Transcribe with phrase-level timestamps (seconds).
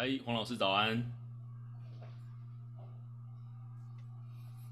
[0.00, 1.04] 嗨，黄老师早安。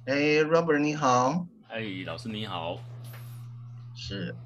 [0.05, 0.15] 哎
[0.45, 1.49] ，Robert 你好。
[1.67, 2.79] 哎，老师你好。
[3.93, 4.37] 是，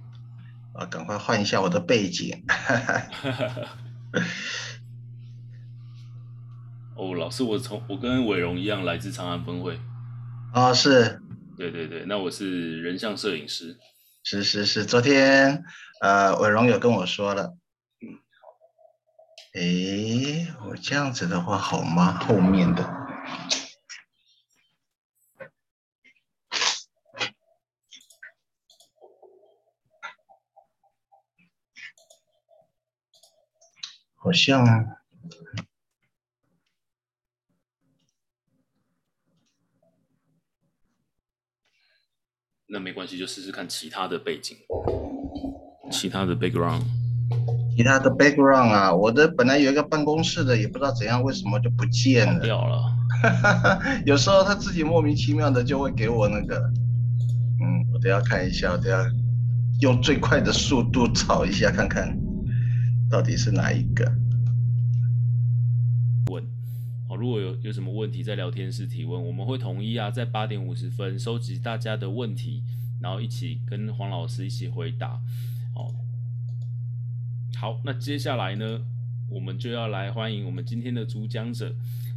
[0.72, 2.42] 啊，赶快换一下我的背景。
[6.96, 9.78] 哦，老师，我从我跟伟荣一样来自长安分会。
[10.54, 11.20] 哦，是。
[11.58, 13.76] 对对对，那我是人像摄影师。
[14.24, 15.62] 是是是，昨天
[16.00, 17.54] 呃伟荣有跟我说了。
[19.52, 22.12] 嗯，哎，我这样子的话好吗？
[22.18, 22.84] 后面的。
[34.14, 34.96] 好像。
[42.72, 44.56] 那没关系，就试试看其他的背景，
[45.90, 46.84] 其他的 background，
[47.80, 52.94] 其他的 background 啊，我的本来有一个办公室的，也不知道怎样，为什么就不见了，掉了。
[54.04, 56.58] 有时候他自己莫名其妙的就会给我那个，
[57.58, 59.10] 嗯，我等下看一下，我等下
[59.80, 62.14] 用最快的速度找一下，看看
[63.10, 64.04] 到底是哪一个。
[66.30, 66.44] 问，
[67.08, 72.62] 好如果有有什么问题，在聊天室提问，我们会统一啊，在八点五十分收集大家的问题，
[73.00, 75.18] 然后一起跟黄老师一起回答。
[77.60, 78.80] 好，那接下来呢，
[79.28, 81.70] 我们就要来欢迎我们今天的主讲者，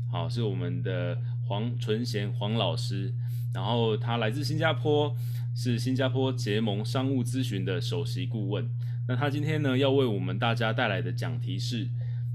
[0.09, 3.13] 好，是我们的黄纯贤黄老师，
[3.53, 5.13] 然后他来自新加坡，
[5.53, 8.69] 是新加坡结盟商务咨询的首席顾问。
[9.05, 11.89] 那他今天呢，要为我们大家带来的讲题是。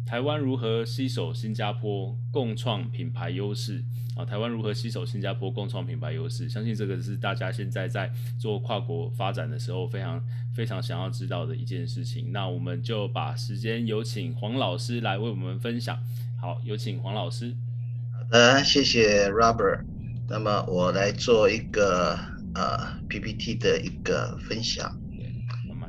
[0.07, 3.85] 台湾如何携手新加坡共创品牌优势
[4.17, 4.25] 啊？
[4.25, 6.49] 台湾如何携手新加坡共创品牌优势？
[6.49, 10.19] 相信这个是大家现在在做跨国发展的时候非常
[10.59, 12.33] 非常想要知道的一件事情。
[12.33, 15.97] 那我们就把时间有请黄老师来为我们分享。
[16.37, 17.55] 好，有请黄老师。
[18.13, 19.85] 好的，谢谢 Robert。
[20.29, 22.19] 那么我来做一个
[22.57, 24.99] 呃 PPT 的一个分享。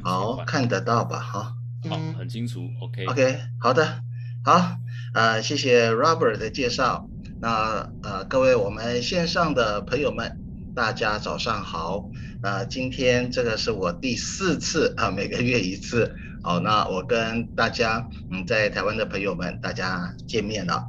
[0.04, 1.18] 好，看得到吧？
[1.20, 1.56] 哈，
[1.90, 2.70] 好，很清楚。
[2.80, 3.08] OK。
[3.08, 4.04] OK，好的。
[4.46, 4.78] 好，
[5.16, 7.10] 呃，谢谢 Robert 的介绍。
[7.42, 10.38] 那呃，各位我们线上的朋友们，
[10.80, 12.10] 大家早上好。
[12.42, 16.16] 呃今天这个是我第四次啊，每个月一次。
[16.42, 20.88] 好，那我跟大家嗯，在台湾的朋友们，大家见面了。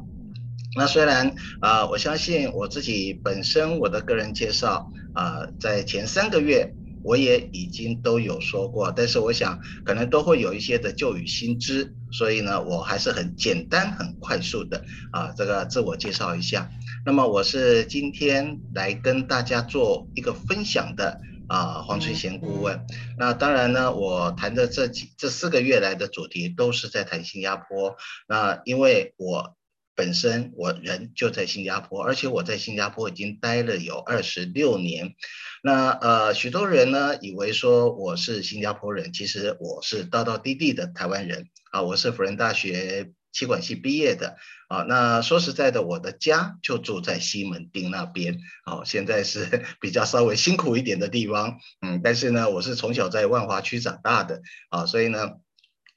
[0.76, 1.26] 那虽然
[1.60, 6.72] 啊、呃，我相信我自己本身我的个人介绍啊、呃，在前三个月。
[7.03, 16.71] 我也已经都有说过，但是我想可能都会有一些的旧语新知，所以呢，我还是很简单、很快速的啊，这个自我介绍一下。
[17.05, 22.84] 那么我是今天来跟大家做一个分享的啊，黄纯贤顾问。
[23.19, 27.97] 那当然呢，我谈的这几这四个月来的主题都是在谈新加坡。
[28.28, 29.56] 那因为我。
[29.97, 35.15] 本身我人就在新加坡，而且我在新加坡已经待了有二十六年。
[35.62, 41.82] 那呃，许多人呢以为说我是新加坡人，其实我是道道地地的台湾人啊。
[41.82, 44.37] 我是辅仁大学企管系毕业的
[44.69, 44.82] 啊。
[44.88, 48.82] 那说实在的，我的家就住在西门町那边啊。
[48.84, 55.32] 现在是 比较稍微辛苦一点的地方，嗯，但是呢，我是从小在万华区长大的啊，所以呢，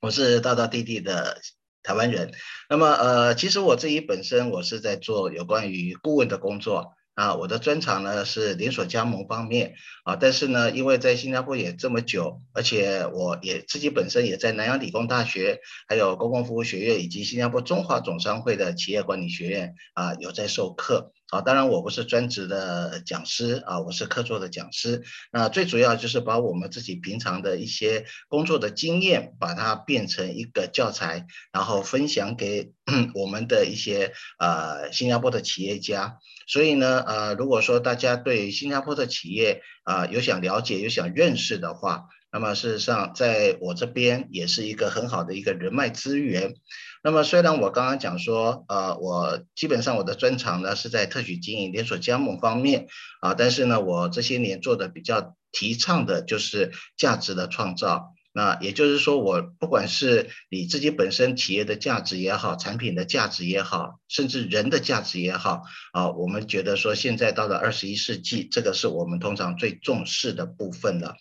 [0.02, 1.40] 我是道道地地的。
[1.86, 2.32] 台湾人，
[2.70, 21.12] 那么呃，其实我自己本身我是在做有关于顾问的工作啊，我的专长呢是连锁加盟方面啊，但是呢，因为在新加坡也这么久，而且我也自己本身也在南洋理工大学、还有公共服务学院以及新加坡中华总商会的企业管理学院啊有在授课。
[21.34, 25.02] 啊，当然我不是专职的讲师啊，我是客座的讲师。
[25.32, 32.74] 那最主要就是把我们自己平常的一些工作的经验，把它变成一个教材，然后分享给
[33.16, 36.20] 我们的一些呃新加坡的企业家。
[36.46, 46.56] 所以呢，呃，如果说大家对新加坡的企业啊，有想了解、有想认识的话，那么事实上在我这边也是一个很好的一个人脉资源。
[47.04, 52.88] 那么虽然我刚刚讲说，呃，我基本上我的专长呢是在特许经营、连锁加盟方面
[53.22, 58.14] 啊，但是呢，我这些年做的比较提倡的就是价值的创造。
[58.36, 71.14] 那也就是说，我不管是你自己本身企业的价值也好，产品的价值也好，甚至人的价值也好啊，我们觉得说现在到了二十一世纪，这个是我们通常最重视的部分了。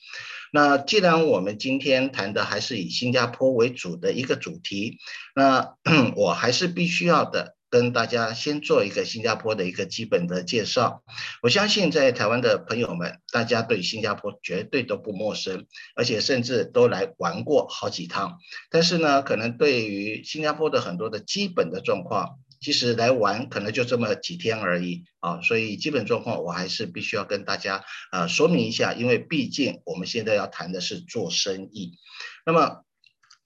[0.55, 4.99] 那既然我们今天谈的还是以新加坡为主的一个主题，
[5.35, 5.77] 那
[6.15, 11.03] 我还是必须要的跟大家先做一个新加坡的一个基本的介绍。
[11.43, 15.65] 我相信在台湾的朋友们，大家对新加坡绝对都不陌生，
[15.97, 18.37] 而且甚至都来玩过好几趟。
[18.71, 25.43] 但是呢，可能对于新加坡的很多的基本的状况，其实来玩可能就这么几天而已啊。
[25.43, 31.99] 所以基本状况我还是必须要跟大家呃说明一下，因为毕竟我们现在要谈的是做生意。
[32.47, 32.85] 那么。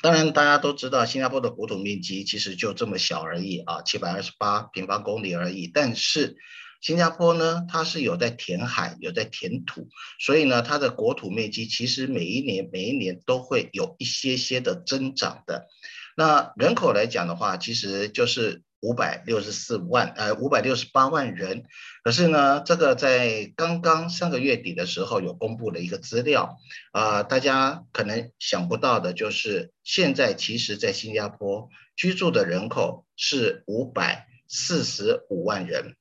[0.03, 5.71] 当然，大家都知道新加坡的国土面积其实就这么小而已啊，七百二十八平方公里而已。
[5.73, 6.37] 但是
[6.83, 9.89] 新加坡呢，它是有在填海，有在填土，
[10.21, 15.67] 所以呢，它的国土面积其实每一年每一年都会有一些些的增长的。
[16.15, 18.63] 那人口来讲的话，其实就是。
[18.87, 21.65] 五百六十四万，呃，五百六十八万人。
[22.05, 26.56] 可是呢，这个在刚刚上个月底的时候有公布了一个资料，
[26.93, 35.97] 啊、大家可能想不到的就是，现在其实在新加坡居住的人口是五百四十五万人。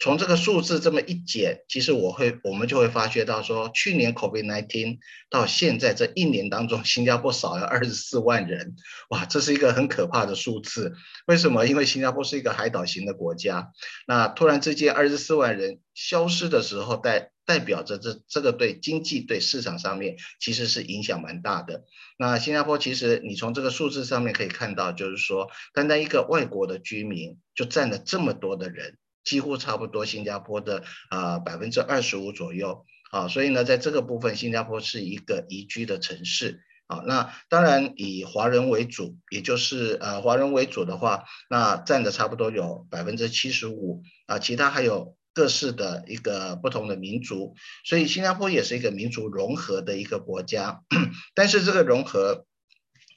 [0.00, 4.96] 从这个数字这么一减，其实我会我们就会发觉到说，去年 COVID-19
[5.28, 8.76] 到现在这一年当中，新加坡少了二十四万人，
[9.10, 10.94] 哇，这是一个很可怕的数字。
[11.26, 11.66] 为什么？
[11.66, 13.72] 因为新加坡是一个海岛型的国家，
[14.06, 21.84] 那突然之间二十四万人消失的时候，代代表着这这个对经济对市场上面其实是影响蛮大的。
[22.18, 28.96] 那新加坡其实你从这个数字上面可以看到，就是说，单单一个外国的居民就占了这么多的人。
[29.24, 37.02] 几乎差不多新加坡的啊百分之二十五左右啊，所以呢，在这个部分，新加坡是一个宜居的城市啊。
[37.06, 50.82] 那当然以华人为主，也就是呃华人为主的话，那占的差不多有百分之七十五啊，其他还有各式的一个不同的民族，所以新加坡也是一个民族融合的一个国家。
[51.34, 52.46] 但是这个融合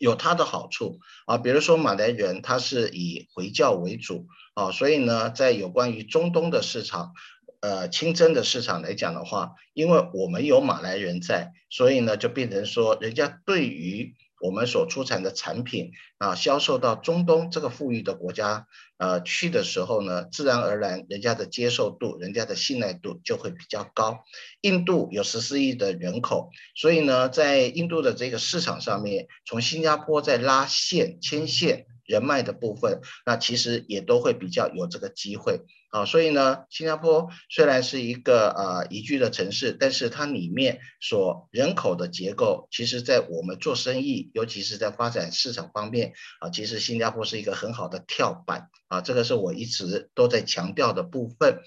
[0.03, 4.27] 有它的好处啊，比如说马来人他是以回教为主。
[4.55, 7.13] 啊，所以呢，在有关于中东的市场，
[7.59, 14.13] 呃，清真的市场来讲的话，因为我们有马来人在，所以呢，就变成说，人家对于
[14.44, 18.68] 我们所出产的产品啊，销售到中东这个富裕的国家，
[18.98, 24.25] 呃，去的时候呢，自然而然，人家的接受度、人家的信赖度就会比较高。
[24.60, 31.86] 印度有十四亿的人口，所以呢，在印度的这个市场上面，从新加坡在拉线牵线。
[32.06, 35.62] 人脉的部分，那其实也都会比较有这个机会
[35.94, 51.60] 啊，所以呢，新加坡虽然是一个呃宜居的城市，但是它里面所人口的结构，其实在我们做生意，尤其是在发展市场方面啊，其实新加坡是一个很好的跳板啊，这个是我一直都在强调的部分。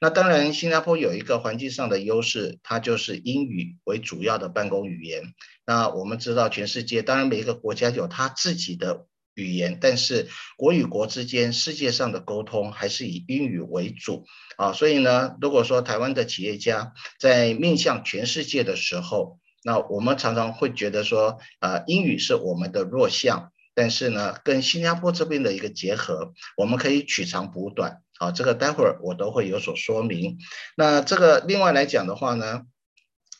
[0.00, 5.34] 那当然，新加坡有一个环境上的优势，它就是英语为主要的办公语言。
[5.66, 9.06] 那我们知道，全世界当然每一个国家有它自己的。
[9.34, 14.26] 语言，但是国与国之间世界上的沟通还是以英语为主
[14.56, 30.38] 啊，所以呢，如果说台湾的企业家在面向全世界的时候，那我们常常会觉得说，啊，英语是我们的弱项，但是呢，跟新加坡这边的一个结合，我们可以取长补短啊，这个待会儿我都会有所说明。
[30.76, 32.62] 那这个另外来讲的话呢，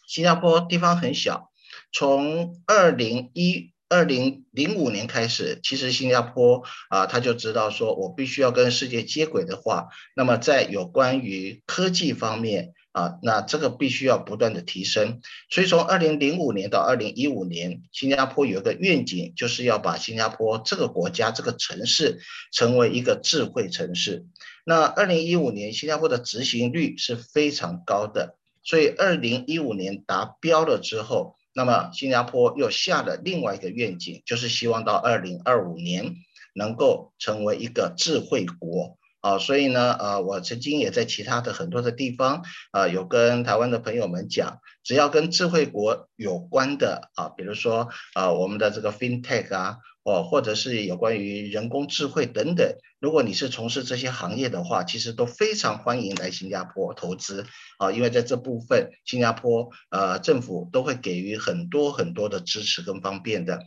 [0.07, 1.51] 新加坡地方很小，
[1.93, 3.72] 从二零一。
[3.93, 15.21] 二零零五年开始，其实新加坡啊，他就知道说，我必须要跟世界接轨的话，那么在有关于科技方面啊，那这个必须要不断的提升。
[15.51, 22.21] 所以从二零零五年到二零一五年，新加坡有一个愿景，就是要把新加坡这个国家这个城市
[22.51, 24.25] 成为一个智慧城市。
[24.65, 31.37] 那二零一五年，新加坡的执行率是非常高的，所以二零一五年达标了之后。
[31.55, 36.15] 那么新加坡又下了另外一个愿景，就是希望到二零二五年
[36.55, 39.39] 能够成为一个智慧国啊。
[39.39, 49.79] 所以呢，呃，我曾经也在其他的很多的地方啊，有跟台湾的朋友们讲，只要跟智慧国有关的啊，比如说啊，我们的这个 FinTech 啊。
[50.05, 57.47] 哦，或者是有关于人工智慧等等，如果你是从事这些行业的话，其实都非常欢迎来新加坡投资
[57.79, 63.61] 啊，因为在这部分，新加坡呃政府都会给予很多很多的支持跟方便的。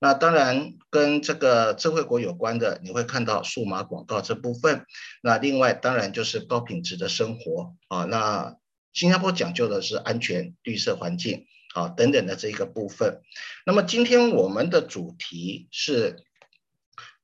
[0.00, 4.84] 那当然跟这个智慧国有关的，你会看到数码广告这部分。
[5.22, 8.56] 那另外当然就是高品质的生活啊，那
[8.92, 11.46] 新加坡讲究的是安全、绿色环境。
[11.74, 13.22] 啊，等等的这个部分。
[13.66, 16.24] 那么今天我们的主题是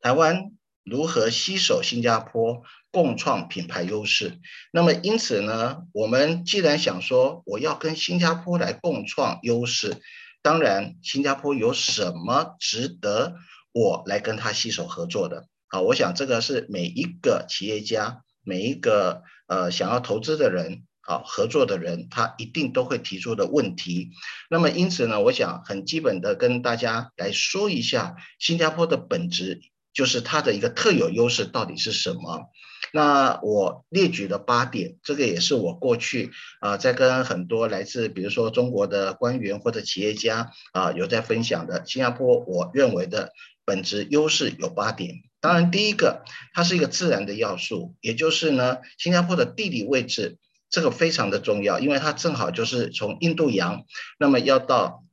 [0.00, 0.52] 台湾
[0.84, 4.38] 如何携手新加坡共创品牌优势。
[4.70, 9.96] 那么因此呢，我们既然想说我要跟新加坡来共创优势，
[10.42, 13.36] 当然新加坡有什么值得
[13.72, 15.48] 我来跟他携手合作的？
[15.68, 20.84] 啊，我想这个是每一个企业家，每一个呃想要投资的人。
[21.06, 24.12] 好，合作的人他一定都会提出的问题。
[24.49, 29.61] 那么因此呢，我想很基本的跟大家来说一下，新加坡的本质
[29.92, 32.46] 就是它的一个特有优势到底是什么。
[32.92, 36.30] 那我列举了八点，这个也是我过去
[36.61, 41.84] 啊、在跟很多来自比如说中国的官员或者企业家啊、有在分享的。
[41.87, 43.32] 新加坡我认为的
[43.66, 45.16] 本质优势有八点。
[45.40, 50.38] 当然第一个，它是一个自然的要素，也就是呢，新加坡的地理位置。
[50.74, 53.84] 这个非常的重要，因为它正好就是从印度洋，
[54.18, 55.04] 那么要到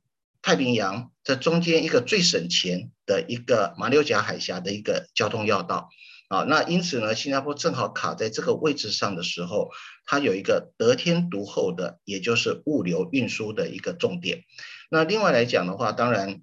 [0.42, 5.88] 太平洋这中间一个最省钱的一个马六甲海峡的一个交通要道
[6.26, 6.42] 啊。
[6.48, 9.70] 那因此呢，新加坡正好卡在这个位置上的时候，
[10.04, 14.42] 它有一个得天独厚的，也就是物流运输的一个重点。
[14.90, 16.42] 那另外来讲的话，当然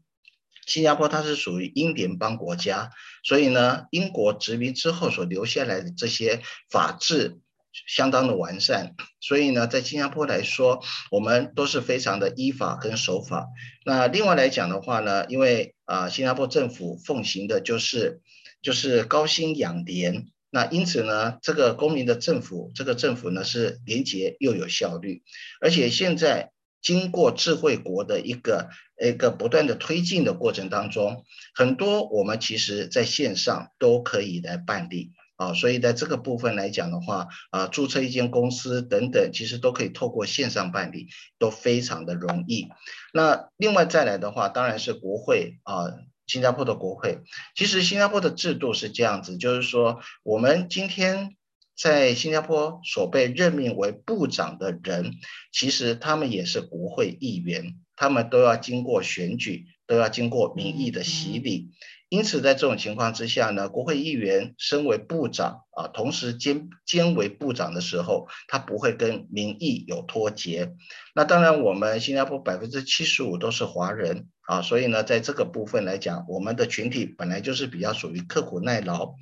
[0.66, 2.92] 新加坡它是属于英联邦国家，
[3.26, 7.42] 所以呢，英国殖民之后所留下来的这些法制。
[7.72, 13.48] 相当的完善，所以呢，在新加坡来说，我们都是非常的依法跟守法。
[13.86, 18.22] 那另外来讲的话呢，因为啊、新加坡政府奉行的就是
[18.62, 25.24] 就是高薪养廉，那因此呢，这个公民的政府，这个政府呢是廉洁又有效率，
[25.62, 28.70] 而且现在经过智慧国的一个
[29.04, 35.12] 一个不断的推进的过程当中，很多我们其实在线上都可以来办理。
[35.40, 42.68] 啊，所以在这个部分来讲的话，啊，注册一间公司等等，其实都可以透过线上办理，都非常的容易。
[43.14, 45.86] 那另外再来的话，当然是国会啊，
[46.28, 47.22] 新加坡的国会。
[47.56, 51.38] 其实新加坡的制度是这样子，就是说，我们今天
[51.74, 55.14] 在新加坡所被任命为部长的人，
[55.54, 61.70] 其实他们也是国会议员，他们都要经过选举，都要经过民意的洗礼。
[62.10, 70.74] 因此，在这种情况之下呢，国会议员身为部长啊，同时兼兼为部长的时候，他不会跟民意有脱节。
[71.16, 79.16] 那当然，我们新加坡百分之七十五都是华人啊，所以呢，在这个部分来讲，我们的群体本来就是比较属于刻苦耐劳。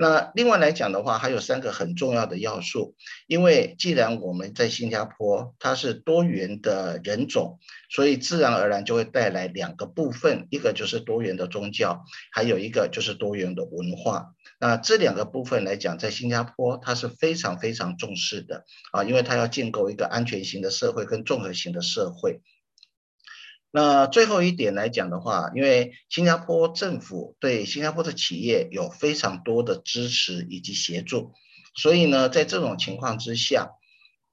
[0.00, 2.96] 那另外来讲的话，还有三个很重要的要素，
[3.28, 12.02] 因为既然我们在新加坡，它是多元的人种，所以自然而然就会带来两个部分，一个就是多元的宗教，
[12.32, 14.32] 还有一个就是多元的文化。
[14.60, 22.42] 那这两个部分来讲，在新加坡它是非常非常重视的啊，因为它要建构一个安全型的社会跟综合型的社会。
[23.70, 31.32] 那最后一点来讲的话，因为新加坡政府对新加坡的企业有非常多的支持以及协助，
[31.74, 33.70] 所以呢，在这种情况之下，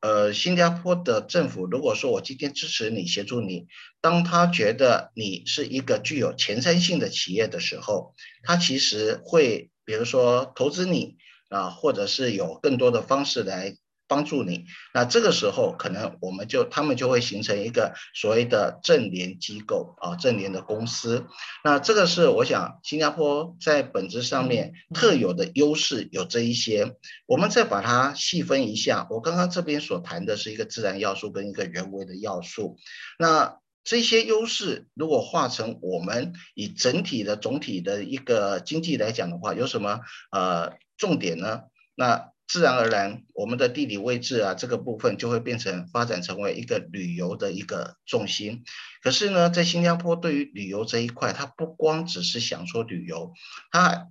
[0.01, 3.67] 呃，新加坡的政府如果说我今天支持你、协助你，
[4.01, 11.17] 当他觉得你是一个具有前瞻性的企业的时候，他其实会比如说投资你
[11.50, 13.75] 啊，或者是有更多的方式来。
[14.10, 14.63] 帮助你，
[14.94, 21.25] 那这个时候可能我们就他们就会形成一个所谓的正联机构啊，正联的公司。
[21.62, 26.96] 那这个是我想新加坡在本质上面特有的优势有这一些。
[27.25, 32.77] 我们再把它细分一下，我刚刚这边所谈的是一个自然要素跟一个人为的要素。
[33.20, 41.62] 那这些优势如果化成我们以整体的总体的一个经济来讲的话，有什么呃重点呢？
[41.96, 48.65] 那自然而然，我们的地理位置啊，这个部分就会变成发展成为一个旅游的一个重心。
[49.01, 53.32] 可是呢，在新加坡对于旅游这一块，它不光只是想说旅游，
[53.72, 54.10] 它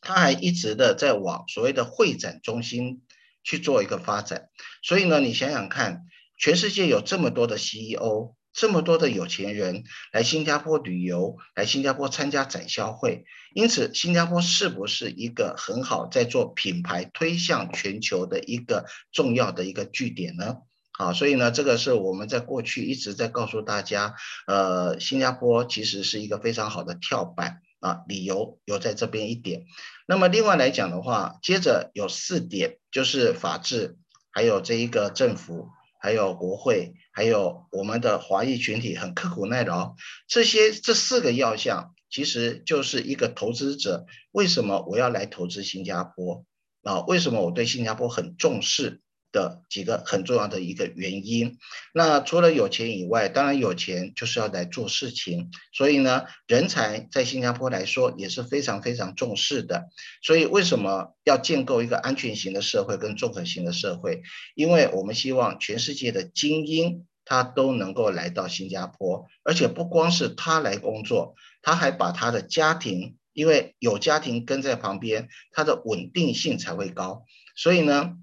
[0.00, 3.02] 它还一直的在往所谓的会展中心
[3.42, 4.48] 去做一个发展。
[4.84, 6.04] 所以呢，你想想看，
[6.38, 8.36] 全世界有这么多的 CEO。
[8.52, 20.58] 这么多的有钱人来新加坡旅游，来新加坡参加展销会，因此新加坡是不是一个很好在做品牌推向全球的一个重要的一个据点呢？
[20.94, 24.14] 好，所以呢，这个是我们在过去一直在告诉大家，
[24.46, 29.64] 呃，新加坡其实是一个非常好的跳板啊，理由有在这边一点。
[30.06, 33.96] 那么另外来讲的话，接着有四点，就是法治，
[34.30, 35.68] 还有这一个政府。
[36.02, 39.94] 还有国会，还有我们的华裔群体很刻苦耐劳，
[40.26, 46.44] 这些这四个要项，其实就是一个投资者为什么我要来投资新加坡
[46.82, 47.02] 啊？
[47.02, 49.00] 为什么我对新加坡很重视？
[49.32, 51.58] 的几个很重要的一个原因，
[51.92, 59.88] 那除了有钱以外，当然有钱就是要来做事情，所以呢，人才在新加坡来说也是非常非常重视的。
[60.22, 64.22] 所以为什么要建构一个安全型的社会跟综合型的社会？
[64.54, 77.24] 因为我们希望全世界的精英他都能够来到新加坡，而且不光是他来工作，他还把他的家庭因为有家庭跟在旁边，他的稳定性才会高。
[77.56, 78.16] 所以呢，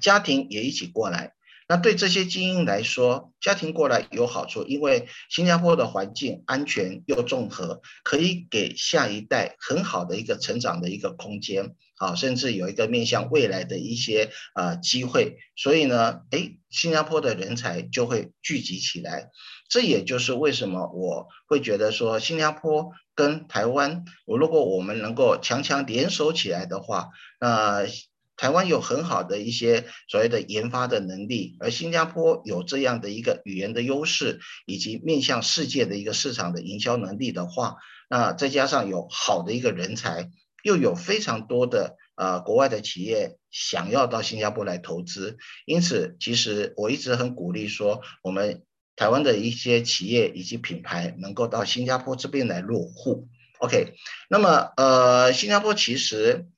[0.00, 1.32] 家庭也一起过来。
[1.68, 15.38] 那对这些精英来说，家庭过来有好处，因为新加坡的环境安全又综合，可以给下一代很好的一个成长的一个空间，啊，甚至有一个面向未来的一些呃机会。
[15.56, 19.30] 所以呢，哎，新加坡的人才就会聚集起来。
[19.68, 27.08] 这也就是为什么我会觉得说，新加坡跟台湾，我如果我们能够强强联手起来的话，
[27.40, 27.88] 那。
[28.36, 37.76] 台湾有很好的一些所谓的研发的能力，而新加坡有这样的一个语言的优势，以及面向世界的一个市场的营销能力的话，
[38.10, 40.30] 那再加上有好的一个人才，
[40.62, 48.64] 又有非常多的呃国外的企业想要到新加坡来投资，因此其实我一直很鼓励说，我们
[48.96, 53.28] 台湾的一些企业以及品牌能够到新加坡这边来落户。
[53.60, 53.94] OK，
[54.28, 56.48] 那么呃新加坡其实。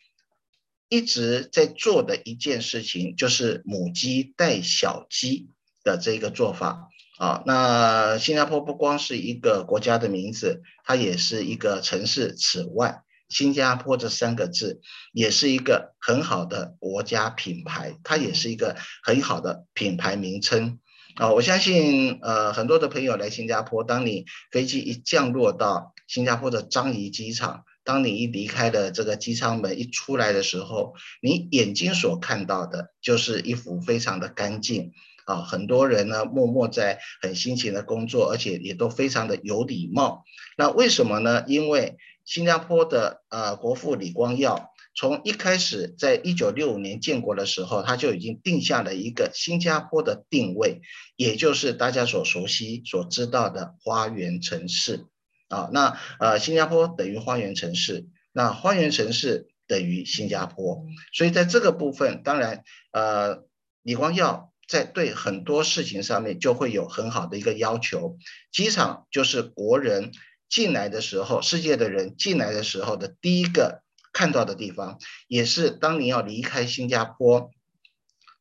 [0.88, 5.50] 一直在做的一件事情，就是母鸡带小鸡
[5.84, 7.42] 的这个做法啊。
[7.44, 12.34] 那新加坡不光是一个国家的名字，它也是一个城市。
[12.34, 14.80] 此外，新加坡这三个字
[15.12, 20.78] 也是一个很好的国家品牌，它也是一个很好的品牌名称
[21.16, 21.32] 啊。
[21.32, 27.64] 我相信，呃，很多的朋友来新加坡，当你飞机一降落到新加坡的樟宜机场。
[27.88, 30.92] 当你一离开了这个机舱门，一出来的时候，
[31.22, 34.92] 你眼睛所看到的就是一幅非常的干净
[35.24, 40.24] 啊，很多人呢默默在很辛勤的工作，而且也都非常的有礼貌。
[40.58, 41.44] 那为什么呢？
[41.46, 50.82] 因为新加坡的呃国父李光耀从一开始在一九六五年建国的时候，他就已经定下了一个新加坡的定位，
[51.16, 55.06] 也就是大家所熟悉、所知道的花园城市。
[55.48, 63.44] 啊，那呃，新加坡等于花园城市，那花园城市等于新加坡，所以在这个部分，当然，呃，
[63.82, 68.18] 李光耀在对很多事情上面就会有很好的一个要求。
[68.52, 70.12] 机场就是国人
[70.50, 73.82] 进来的时候，世界的人进来的时候的第一个
[74.12, 77.50] 看到的地方，也是当你要离开新加坡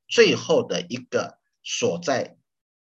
[0.10, 2.36] 最后的一个所在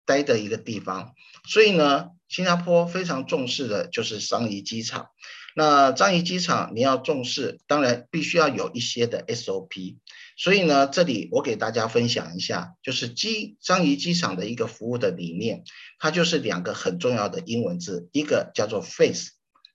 [0.06, 1.12] 待的一个地方。
[1.46, 2.12] 所以呢。
[2.28, 5.08] 新加坡非常重视的就是樟宜机场。
[5.56, 9.98] 那樟宜机场你要重视，当然必须要有一些的 SOP。
[10.36, 15.62] 所以呢，这里我给大家分享一下，就是机樟宜机场的一个服务的理念，
[16.00, 19.30] 它就是两个很重要的英文字，一个叫做 face，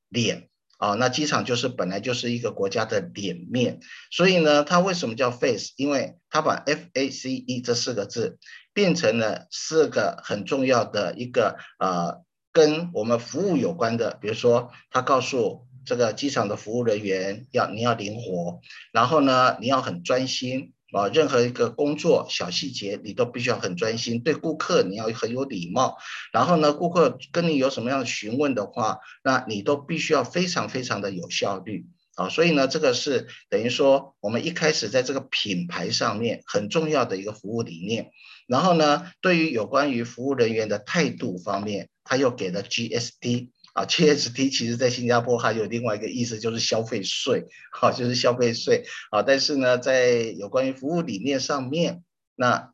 [0.09, 0.95] 脸啊。
[0.95, 3.79] 那机场就是本来就是一个国家的脸面，
[4.11, 5.71] 所以呢，它为什么叫 face？
[5.77, 8.37] 因为它把 F-A-C-E 这四个字
[8.73, 12.21] 变成了四个很重要的一个呃。
[12.59, 18.59] 跟我们服务有关的，比如说，他告诉这个机场的服务人员要你要灵活，
[18.91, 25.95] 然后呢，你要很专心啊，任何一个工作小细节你都必须要很专心，对顾客你要很有礼貌，
[26.33, 38.11] 然后呢，顾客跟你有什么样的询问的话，那你都必须要非常非常的有效率啊，所以呢，这个是等于说我们一开始在这个品牌上面很重要的一个服务理念，
[38.49, 41.87] 然后呢，对于有关于服务人员的态度方面。
[42.09, 49.21] 他又给了 GST 啊，GST 其实在新加坡还有另外一个意思，就是消费税，好， 就是消费税啊。
[49.21, 52.03] 但是呢，在有关于服务理念上面，
[52.35, 52.73] 那。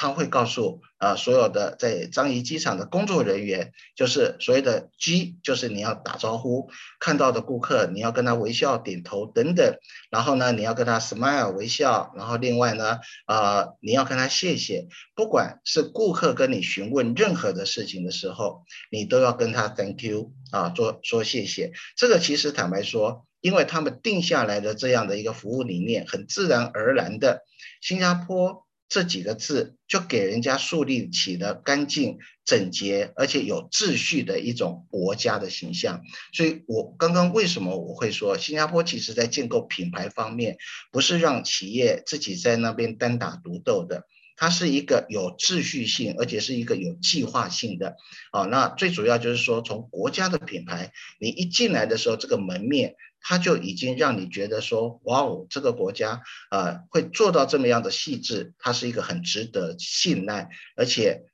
[0.00, 9.76] 他会告诉啊，所有的在樟宜机场的工作人员，就是所谓的 G，就是你要打招呼，看到的顾客你要跟他微笑、点头等等，
[10.10, 21.72] 然后呢，你要跟他 smile 微笑，然后另外呢，啊，你要跟他谢谢，不管是顾客跟你询问任何的事情的时候，你都要跟他 thank you 啊，做说谢谢。
[21.94, 27.42] 这个其实坦白说，因为他们定下来的这样的一个服务理念，很自然而然的，
[27.82, 28.64] 新加坡。
[28.90, 36.02] 这几个字就给人家树立起了干净、整洁而且有秩序的一种国家的形象。
[36.32, 40.58] 所以，我刚刚为什么我会说，新加坡其实在建构品牌方面，
[40.90, 47.94] 不是让企业自己在那边单打独斗的，它是一个有秩序性，而且是一个有计划性的。
[48.32, 52.96] 啊，那最主要就是说，从国家的品牌，你一进来的时候，这个门面。
[53.22, 61.26] 他就已经让你觉得说，哇哦，这个国家呃会做到这么样的细致，它是一个很值得信赖，而且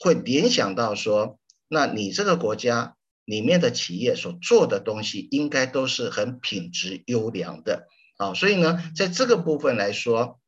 [0.00, 1.38] 会联想到说，
[1.68, 7.86] 那你这个国家里面的企业所做的东西应该都是很品质优良的
[8.16, 10.40] 啊，所以呢，在这个部分来说，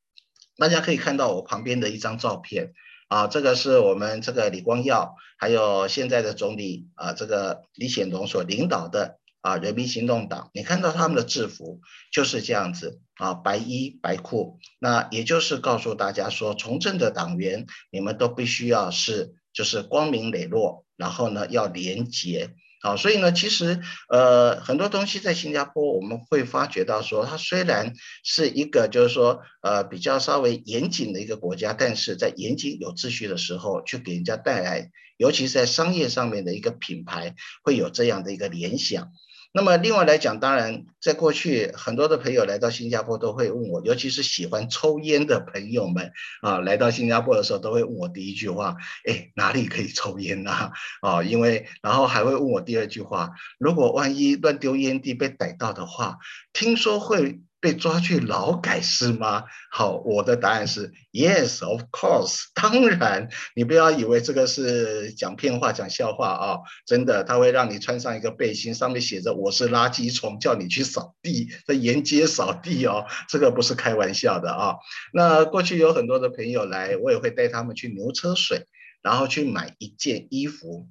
[0.57, 2.73] 大家可以看到我旁边的一张照片
[3.09, 9.20] 啊，这个是我们这个李光耀还有现在的总理啊，这个李显龙所领导的。
[9.41, 11.81] 啊，人民行动党，你看到他们的制服
[12.13, 22.55] 就是这样子啊，白衣白裤，那也就是告诉大家说，从政的党员你们都必须要是就是光明磊落，然后呢要廉洁。
[22.83, 27.93] 好，所以呢，其实呃很多东西在新加坡我们会发觉到说，它虽然
[28.25, 39.13] 是一个就是说呃比较稍微严谨的一个国家，但是在严谨有秩序的时候，却给人家带来，尤其是在商业上面的一个品牌，会有这样的一个联想。
[39.53, 48.77] 那么另外来讲，当然在过去很多的朋友来到新加坡都会问我，尤其是喜欢抽烟的朋友们啊，来到新加坡的时候都会问我第一句话，
[49.09, 50.71] 哎，哪里可以抽烟呢？
[51.03, 56.19] 啊，因为然后还会问我第二句话，如果万一乱丢烟蒂被逮到的话，
[56.53, 57.41] 听说会。
[57.61, 59.45] 被抓去劳改是吗？
[59.71, 62.45] 好，我的答案是 yes, of course。
[62.55, 66.59] 当然，你不要以为这个是讲骗话、讲笑话啊！
[66.87, 73.05] 真的，他会让你穿上一个背心，上面写着“我是垃圾虫”，叫你去扫地，在沿街扫地哦。
[73.29, 74.77] 这个不是开玩笑的啊。
[75.13, 78.67] 那过去有很多的朋友来，我也会带他们去牛车水，
[79.03, 80.89] 然后去买一件衣服。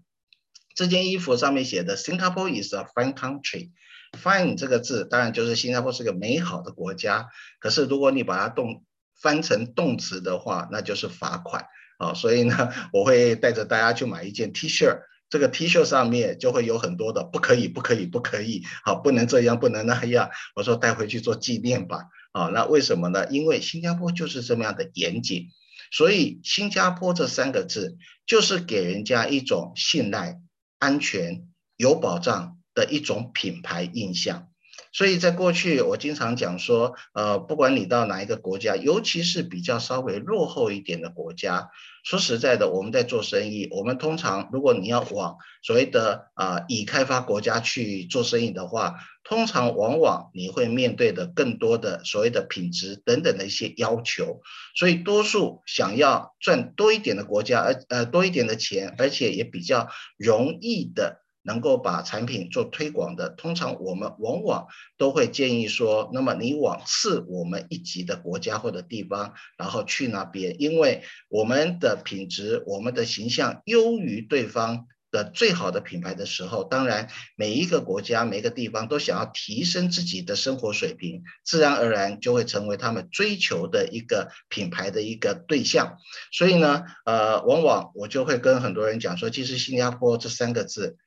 [0.75, 3.71] 这件衣服上面写的 “Singapore is a fine country”。
[4.11, 8.83] Fine 这个字当然就是新加坡是个美好的国家，可是如果你把它动
[9.19, 11.67] 翻成动词的话，那就是罚款
[11.97, 12.13] 啊。
[12.13, 20.29] 所以呢，我会带着大家去买一件 T 恤，这个 T 恤上面就会有很多的不可以、不可以、不可以，好，不能这样、不能那样。
[20.55, 22.05] 我说带回去做纪念吧。
[22.31, 23.27] 啊，那为什么呢？
[23.29, 25.47] 因为新加坡就是这么样的严谨，
[25.91, 30.39] 所以新加坡这三个字就是给人家一种信赖、
[30.77, 32.58] 安全、有保障。
[32.79, 34.47] 的一种品牌印象，
[34.93, 41.69] 所以在过去我经常讲说，呃，不管你到哪一个国家，尤其是比较稍微落后一点的国家，
[42.05, 54.41] 说实在的，我们在做生意，我们通常如果你要往所谓的啊、呃、已开发国家去做生意的话，通常往往你会面对的更多的所谓的品质等等的一些要求，
[54.75, 61.21] 所以多数想要赚多一点的国家，而呃多一点的钱，而且也比较容易的。
[61.43, 85.97] 能够把产品做推广的，通常我们往往都会建议说，那么你往次我们一级的国家或者地方，然后去那边，因为我们的品质、我们的形象优于对方的最好的品牌的时候，当然每一个国家、每一个地方都想要提升自己的生活水平，自然而然就会成为他们追求的一个品牌的一个对象。
[86.31, 90.97] 所以呢，呃，往往我就会跟很多人讲说，其实新加坡这三个字。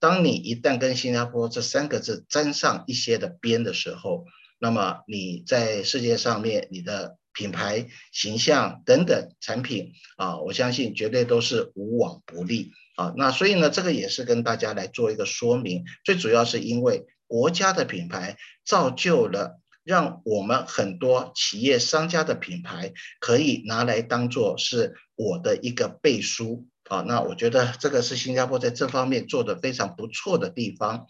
[0.00, 4.24] 当你一旦跟新加坡这三个字沾上一些的边的时候，
[4.58, 13.12] 那么你在世界上面你的品牌形象等等产品啊，我相信绝对都是无往不利啊。
[13.16, 15.84] 那所以呢，这个也是跟大家来做一个说明。
[16.02, 26.68] 最主要是因为国家的品牌造就了，让我们很多企业商家的品牌可以拿来当做是我的一个背书。
[26.88, 31.06] 啊，那我觉得这个是新加坡在这方面做得非常不错的地方。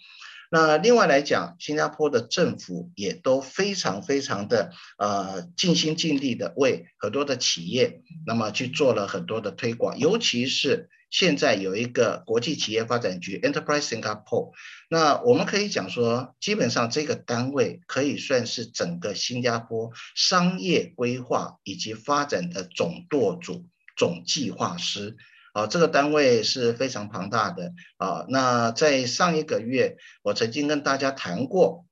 [0.50, 9.98] 那另外来讲，新加坡的政府也都非常非常的呃尽心尽力的为很多的企业，那么去做了很多的推广。
[9.98, 14.52] 尤其是现在有一个国际企业发展局 Enterprise Singapore，
[14.88, 25.16] 那我们可以讲说，基本上这个单位可以算是整个新加坡商业规划以及发展的总舵主、总计划师。
[25.52, 28.24] 啊，这个单位是非常庞大的啊。
[28.28, 31.86] 那在上一个月，我曾经跟大家谈过，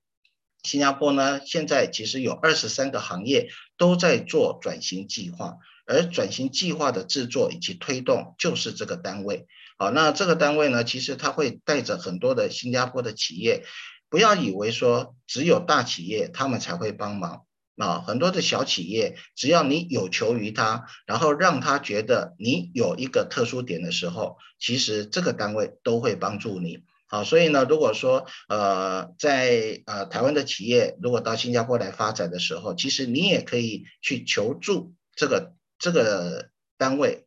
[0.63, 5.57] 新加坡呢，现在其实有二十三个行业都在做转型计划，
[5.89, 9.47] 而转型计划的制作以及推动就是这个单位。
[9.79, 13.65] 好，那这个单位呢，其实它会带着很多的新加坡的企业，
[14.09, 17.43] 不要以为说只有大企业他们才会帮忙。
[17.81, 26.81] 啊，很多的小企业，只要你有求于他，然后让他觉得你有一个特殊点的时候，其实这个单位都会帮助你。
[27.07, 37.25] 好，所以呢，如果说呃，在呃台湾的企业如果到新加坡来发展的时候，其实你也可以去求助这个这个单位。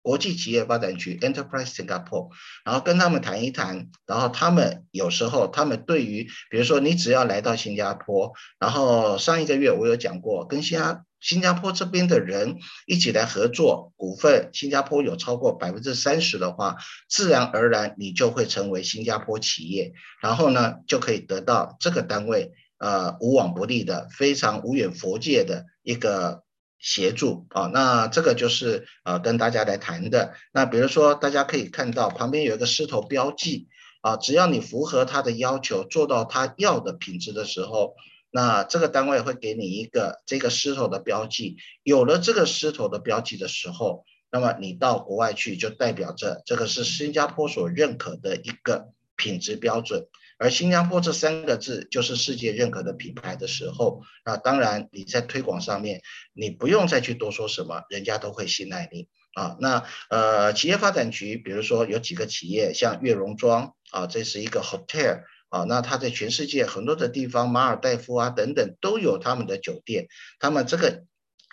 [0.00, 2.30] 国际企业发展局 Enterprise Singapore，
[2.64, 16.76] 然后跟他们谈一谈，然后他们有时候他们对于，比如说你只要来到新加坡，然后上一个月我有讲过，跟新加新加坡这边的人一起来合作，股份新加坡有超过百分之三十的话，
[17.10, 26.44] 自然而然你就会成为新加坡企业，然后呢就可以得到这个单位呃无往不利的非常无远佛界的一个。
[26.78, 30.34] 协助啊，那这个就是呃跟大家来谈的。
[30.52, 33.68] 那比如说，大家可以看到旁边有一个狮头标记
[34.00, 37.94] 啊，只要你符合他的要求，做到他要的品质的时候，
[38.30, 41.56] 那这个单位会给你一个这个狮头的标记。
[41.82, 50.06] 有了这个狮头的标记的时候，那么你到国外去就代表着这个是新加坡所认可的一个品质标准。
[50.38, 56.00] 而新加坡这三个字就是世界认可的品牌的时候，那当然你在推广上面，
[56.32, 59.56] 你不用再去多说什么，人家都会信赖你啊。
[59.60, 70.06] 那呃，企业发展局，比如说有几个企业，像悦榕庄啊，这是一个 hotel 啊，那它在全世界很多的地方，马尔代夫啊等等都有他们的酒店，
[70.38, 71.02] 他们这个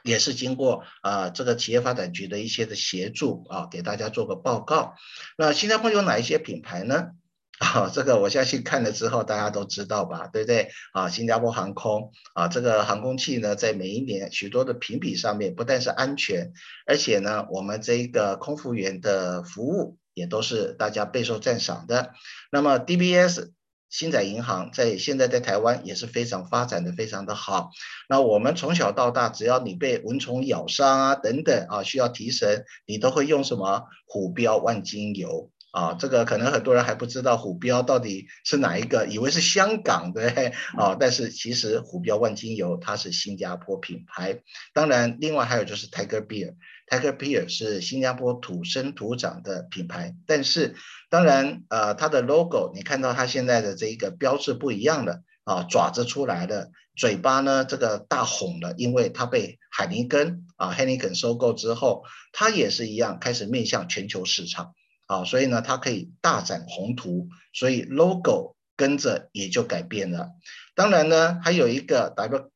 [0.03, 4.93] 也是经过啊这个企业发展局的一些的协助啊，给大家做个报告。
[5.37, 7.07] 那新加坡有哪一些品牌呢？
[7.59, 10.69] 啊，这个我相信看了之后大家都知道吧，对不对？
[10.91, 16.51] 啊，新加坡航空啊，这个航空器呢，在每一年许多的评比上面，不但是安全，
[16.85, 22.11] 而且呢，我们这一个空服员的服务也都是大家备受赞赏的。
[22.51, 23.51] 那么 DBS
[23.89, 27.69] 星展银行在现在在台湾也是非常发展的非常的好。
[28.09, 35.51] 那我们从小到大，只要你被蚊虫咬伤啊等等啊，需要提神，你都会用什么虎标万金油。
[35.75, 44.39] 啊，这个可能很多人还不知道虎标到底是哪一个，以为是香港的，啊，但是其实虎标万金油它是新加坡品牌。
[44.73, 50.15] 当然，另外还有就是 Tiger Beer，Tiger Beer 是新加坡土生土长的品牌。
[50.25, 50.75] 但是，
[51.09, 64.73] 当然，呃，它的 logo 你看到它现在的这一个标志不一样了，啊，爪子出来了，嘴巴呢这个大红了，因为它被海尼根啊 Heineken 收购之后，它也是一样开始面向全球市场。
[65.07, 70.31] 啊，所以呢，它可以大展宏图，所以 logo 跟着也就改变了。
[70.73, 72.51] 当然呢，还有一个 W，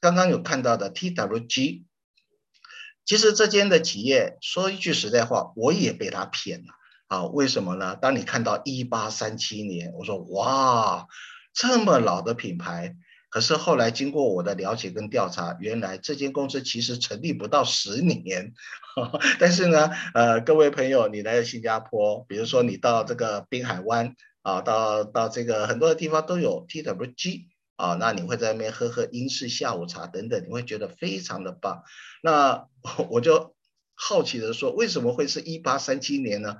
[0.00, 1.84] 刚刚有看到的 TWG，
[3.04, 6.66] 其实这间的企业说一句实在话，我也被他骗了。
[7.08, 7.94] 啊，为什么呢？
[7.96, 11.06] 当你看到一八三七年，我说哇，
[11.52, 12.96] 这么老的品牌。
[13.32, 18.52] 可是后来经过我的了解跟调查，原来这间公司其实成立不到十年，
[19.40, 31.84] 但是呢，呃，各位朋友，你来新加坡，比如说你到这个滨海湾啊，到到这个很多的地方都有 TWG 啊，那你会在那边喝喝英式下午茶等等，你会觉得非常的棒。
[32.22, 32.66] 那
[33.08, 33.56] 我就
[33.94, 36.58] 好奇的说，为什么会是一八三七年呢？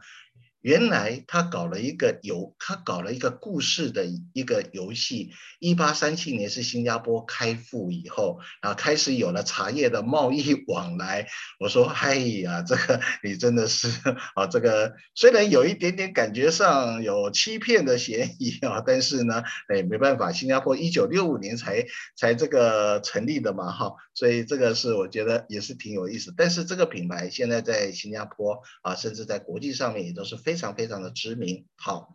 [0.63, 5.31] 原来他搞了一个游，他搞了一个故事的一个游戏。
[5.59, 11.27] 一八三七年是新加坡开埠以后，啊，开始有了茶叶的贸易往来。
[11.59, 13.89] 我说，哎呀，这个你真的是
[14.37, 21.85] 啊，这个虽然有一点点感觉上有欺骗的嫌疑啊，但是呢，哎，没办法，新加坡一九六五年才
[22.17, 26.33] 才这个成立的嘛，哈，所以这个是我觉得也是挺有意思。
[26.37, 30.52] 但是这个品牌现在在新加坡啊，甚至在国际上面也都是非。
[30.53, 31.65] 非常非常的知名。
[31.77, 32.11] 好，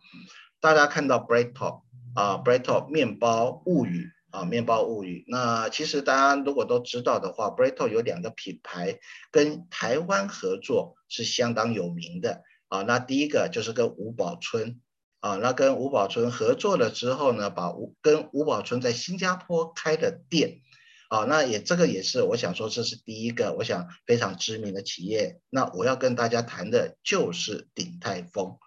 [0.60, 1.82] 大家看到 BreadTalk
[2.14, 5.24] 啊，BreadTalk 面包物语啊，面包物语。
[5.26, 9.00] 那其实大家如果都知道的话，BreadTalk 有两个品牌
[9.32, 12.82] 跟台湾合作是相当有名的啊。
[12.82, 14.80] 那第一个就是跟吴宝春
[15.18, 20.60] 啊，那跟吴宝春合作了之后呢，把吴跟吴宝春在新加坡开的店。
[21.08, 25.40] 啊，那也这个也是我想说，这是第一个我想非常知名的企业。
[25.50, 28.58] 那我要跟大家谈的就是鼎泰丰。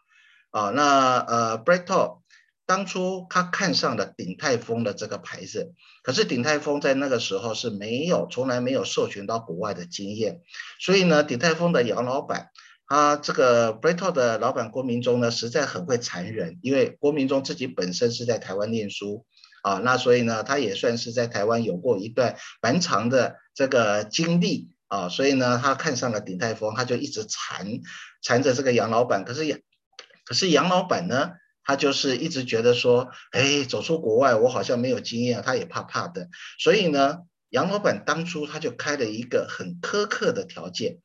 [0.49, 2.21] 啊，那呃 b r e t t o
[2.65, 5.73] 当初他看上了鼎泰丰的这个牌子，
[6.03, 10.41] 可是鼎泰丰在那个时候是没有从来没有授权到国外的经验，
[10.79, 12.49] 所以呢，鼎泰丰的杨老板，
[12.87, 19.25] 他这个 b r e t t o 的老板郭明忠呢，实在很会残忍，因为郭明忠自己本身是在台湾念书。
[19.61, 27.79] 啊，那所以呢，他也算是在台湾有过一段蛮长的这个经历啊，所以呢，他看上了鼎泰丰，他就一直缠
[28.21, 29.23] 缠着这个杨老板。
[29.23, 29.59] 可是杨，
[30.25, 31.31] 可是杨老板呢，
[31.63, 36.27] 他就是一直觉得说，哎，走出国外，我好像没有经验，他也怕怕的。
[36.59, 37.19] 所以呢，
[37.49, 40.97] 杨老板当初他就开了一个很苛刻的条件。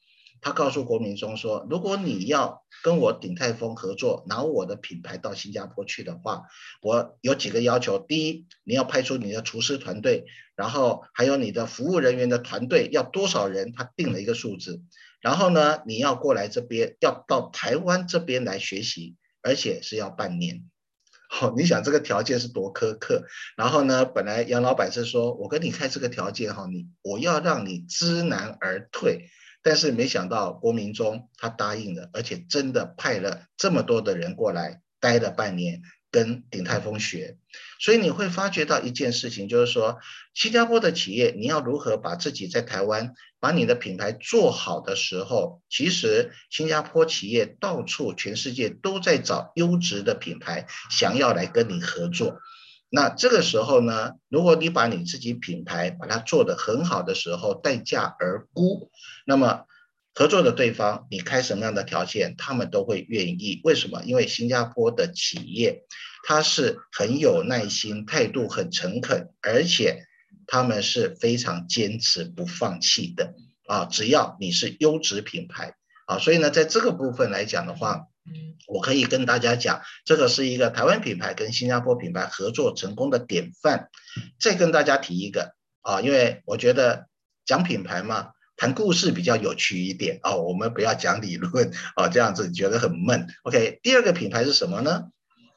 [0.46, 6.44] 他告诉郭明忠说：“如果你要跟我鼎泰丰合作，拿我的品牌到新加坡去的话，
[6.80, 7.98] 我有几个要求。
[7.98, 13.72] 第一，你要派出你的厨师团队，然后还有你的服务人员的团队，要多少人？
[13.72, 14.82] 他定了一个数字。
[15.20, 20.70] 然后呢，你要过来这边，要到台湾这边来学习，而且是要半年。
[21.28, 23.24] 好，你想这个条件是多苛刻？
[23.56, 29.28] 然后呢，本来杨老板是说，我跟你开这个条件哈，你我要让你知难而退。”
[29.66, 37.36] 但是没想到郭明忠他答应了，而且真的派了这么多的人过来，待了半年，跟鼎泰丰学，
[37.80, 39.98] 所以你会发觉到一件事情，就是说，
[40.34, 52.38] 新加坡的企业，你要如何把自己在台湾把你的品牌做好的时候，其实新加坡企业到处全世界都在找优质的品牌，想要来跟你合作。
[52.88, 58.90] 那这个时候呢，如果你把你自己品牌把它做得很好的时候，待价而沽，
[59.24, 59.64] 那么。
[60.18, 63.60] 合作的对方，你开什么样的条件，他们都会愿意。
[63.64, 64.02] 为什么？
[64.06, 65.82] 因为新加坡的企业，
[66.26, 70.06] 他是很有耐心，态度很诚恳，而且
[70.46, 73.34] 他们是非常坚持不放弃的
[73.66, 73.84] 啊！
[73.84, 75.74] 只要你是优质品牌
[76.06, 78.06] 啊，所以呢，在这个部分来讲的话，
[78.66, 83.88] 我可以跟大家讲，这个是一个台湾品牌跟新加坡品牌合作成功的典范。
[84.40, 87.06] 再跟大家提一个啊，因为我觉得
[87.44, 88.30] 讲品牌嘛。
[88.58, 93.26] 谈故事比较有趣一点啊，我们不要讲理论啊，这样子觉得很闷。
[93.42, 95.02] OK，第二个品牌是什么呢？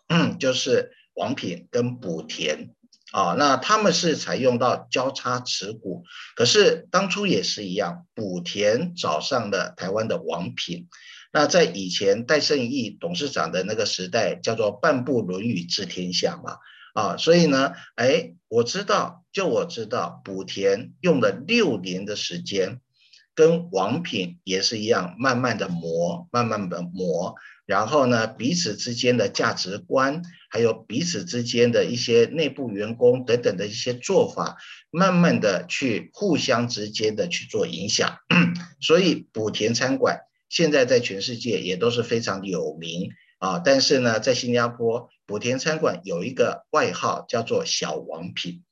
[0.10, 2.75] 嗯， 就是王品跟补田
[3.13, 6.03] 啊，那他们是采用到交叉持股，
[6.36, 10.89] 可是当初也是一样，补田找上了台湾的王品。
[11.31, 16.57] 那在以前戴胜义董事长的那个时代，叫做半部《论语》治天下嘛。
[16.93, 22.81] 啊，所以呢，哎，我知道，就我知道，补田用了六年的时间。
[23.35, 34.57] 跟王品也是一样，慢慢的磨，慢慢的磨，然后呢，彼此之间的价值观，还有彼此之间的一些内部员工等等的一些做法，
[34.91, 38.17] 慢慢的去互相之间的去做影响。
[38.81, 43.59] 所以补田餐馆现在在全世界也都是非常有名啊。
[43.59, 48.63] 但是呢，在新加坡，莆田餐馆有一个外号叫做小王品。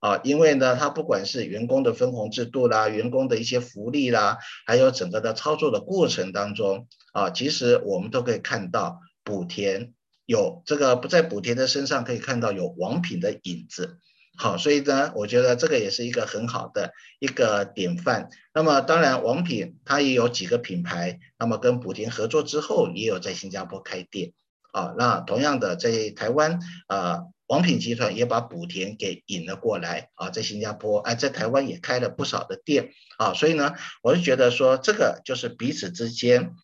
[0.00, 9.92] 啊，因为呢，他不管是员工的分红制度啦，员工的一些福利啦，还有整个的操作的过程当中，啊，其实我们都可以看到莆田
[10.26, 14.00] 有这个不在莆田的身上可以看到有王品的影子。
[14.36, 18.28] 好，所以呢，我觉得这个也是一个很好的一个典范。
[18.54, 24.32] 那么当然，王品它也有几个品牌，那么跟莆田合作之后，也有在新加坡开店。
[24.72, 27.24] 啊，那同样的在台湾啊。
[27.48, 36.54] 王品集团也把莆田给引了过来啊，在新加坡哎，在台湾也开了不少的店啊，所以呢，我就觉得说这个就是彼此之间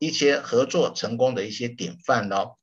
[0.00, 2.56] 一些合作成功的一些典范喽。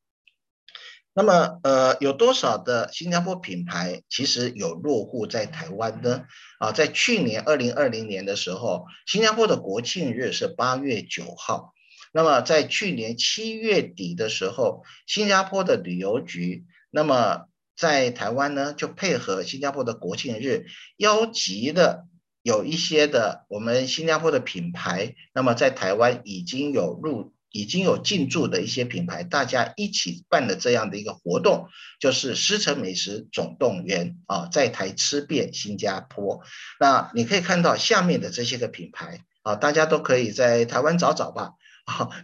[1.13, 6.23] 那么呃，有多少的新加坡品牌其实有落户在台湾呢？
[6.59, 11.73] 啊，在去年二零二零年的时候，新加坡的国庆日是八月九号，
[12.11, 17.45] 那么在去年七月底的时候，新加坡的旅游局那么。
[17.79, 20.65] 在台湾呢，就配合新加坡的国庆日，
[20.97, 22.07] 邀集的
[22.41, 31.67] 有一些的我们新加坡的品牌，那么在台湾已经有入、已经有进驻的一些品牌，大家一起办了这样的一个活动，
[31.99, 36.41] 就是狮城美食总动员啊，在台吃遍新加坡。
[36.79, 41.53] 那你可以看到下面的这些个品牌啊，大家都可以在台湾找找吧。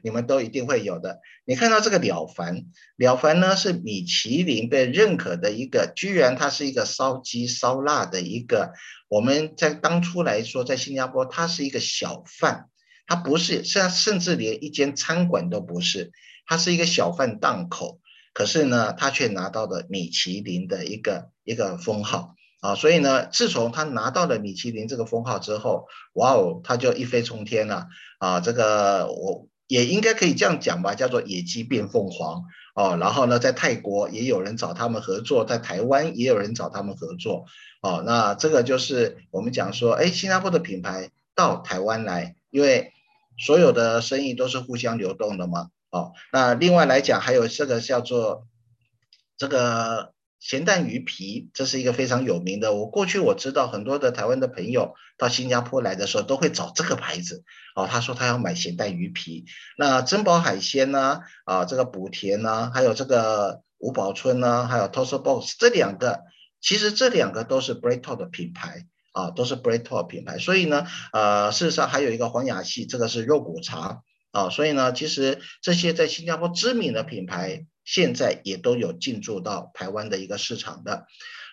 [0.04, 1.22] 你们都一定会有的。
[1.44, 2.66] 你看到这个了凡，
[2.98, 8.74] 了凡呢是米其林被认可的一个，居然它是一个烧鸡烧腊的一个。
[9.08, 12.70] 我们在当初来说，在新加坡，它是一个小贩，
[13.08, 16.12] 它不是，甚甚至连一间餐馆都不是，
[16.46, 18.00] 它是一个小贩档口。
[18.34, 22.76] 可是呢，它却拿到了米其林的一个一个封号啊！
[22.76, 27.88] 所以呢，自从他拿到了米其林这个封号之后，哇哦，他就一飞冲天了
[28.20, 28.40] 啊！
[28.40, 29.48] 这个我。
[29.68, 32.44] 也应该可以这样讲吧，叫做野鸡变凤凰
[32.76, 32.98] 哦。
[32.98, 37.46] 然后呢，在泰国也有人找他们合作，在台湾也有人找他们合作
[37.82, 38.04] 哦。
[38.06, 42.94] 那这个就是我们讲说，哎，新加坡的品牌到台湾来，因为
[43.38, 45.70] 所有的生意都是互相流动的嘛。
[45.90, 48.48] 哦，那另外来讲，还有这个叫做
[49.38, 50.14] 这个。
[50.38, 52.76] 咸蛋鱼皮，这是一个非常有名的。
[52.76, 57.44] 我过去我知道很多的台湾的朋友到新加坡来的时候，都会找这个牌子。
[57.76, 59.46] 哦，他说他要买咸蛋鱼皮。
[59.76, 61.22] 那珍宝海鲜呢？
[61.46, 62.70] 啊，这个补田呢？
[62.72, 64.68] 还有这个吴宝春呢？
[64.68, 66.22] 还有 Toast Box 这两个，
[66.62, 68.86] 其实这两个都是 b r e a t o 的品牌
[69.16, 70.38] 啊，都是 Breatop 品牌。
[70.38, 74.50] 所以呢，呃，事实上还有一个黄雅系，这个是肉骨茶啊。
[74.52, 77.66] 所以呢，其实这些在新加坡知名的品牌。
[77.88, 81.06] 现在也都有进驻到台湾的一个市场的，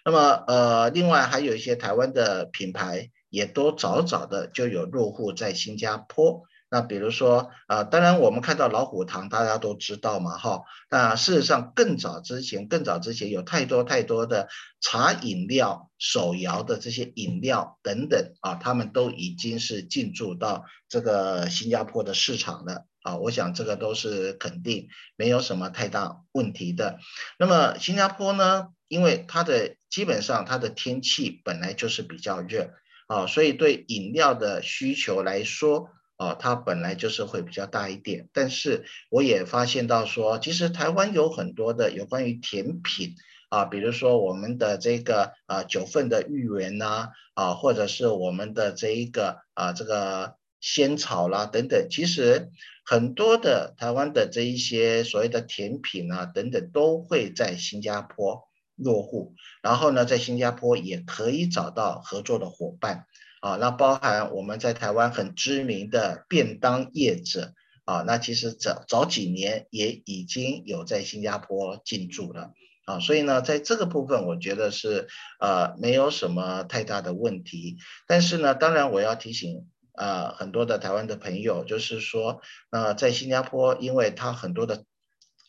[0.02, 6.44] 那么呃，另外还有一些台湾的品牌也都早早的就有落户在新加坡。
[6.74, 10.62] 那比如说，呃，当然我们看到老虎堂，大家都知道嘛，哈。
[10.90, 14.48] 那事实上，更早之前，更早之前有太多太多的
[14.80, 23.18] 茶饮料、手摇的这些饮料等等啊，他们都已经是进驻到这个新加坡的市场了啊。
[23.18, 26.98] 我想这个都是肯定没有什么太大问题的。
[27.38, 32.70] 那么新加坡呢，因为它的基本上它的天气本来就是比较热
[33.08, 35.90] 啊，所以对饮料的需求来说。
[36.22, 43.16] 啊，它本来就是会比较大一点，但是我也发现到说，其实台湾有很多的有关于甜品
[43.48, 52.50] 啊，比如说我们的这个啊九份的芋圆呐，啊，或者是我们的这一个啊这个仙草啦等等，其实
[52.84, 58.44] 很多的台湾的这一些所谓的甜品啊等等，都会在新加坡
[58.76, 63.06] 落户，然后呢，在新加坡也可以找到合作的伙伴。
[63.42, 72.52] 啊，那包含我们在台湾很知名的便当业者啊，那其实早早几年也已经有在新加坡进驻了
[72.84, 75.08] 啊，所以呢，在这个部分我觉得是
[75.40, 77.78] 呃没有什么太大的问题。
[78.06, 84.84] 但是呢，当然我要提醒啊、呃、很多的台湾的朋友，就是说，呃，在新加坡，因为它很多的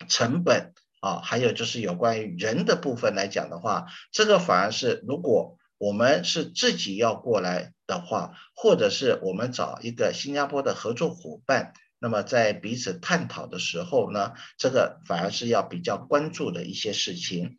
[0.10, 5.60] 成本啊，还有就是有关于人的部分来讲的话，这个反而是如果。
[5.84, 17.58] 我们是自己要过来的话，或者是我们找一个新加坡的合作伙伴，那么在彼此探讨的时候呢，这个反而是要比较关注的一些事情。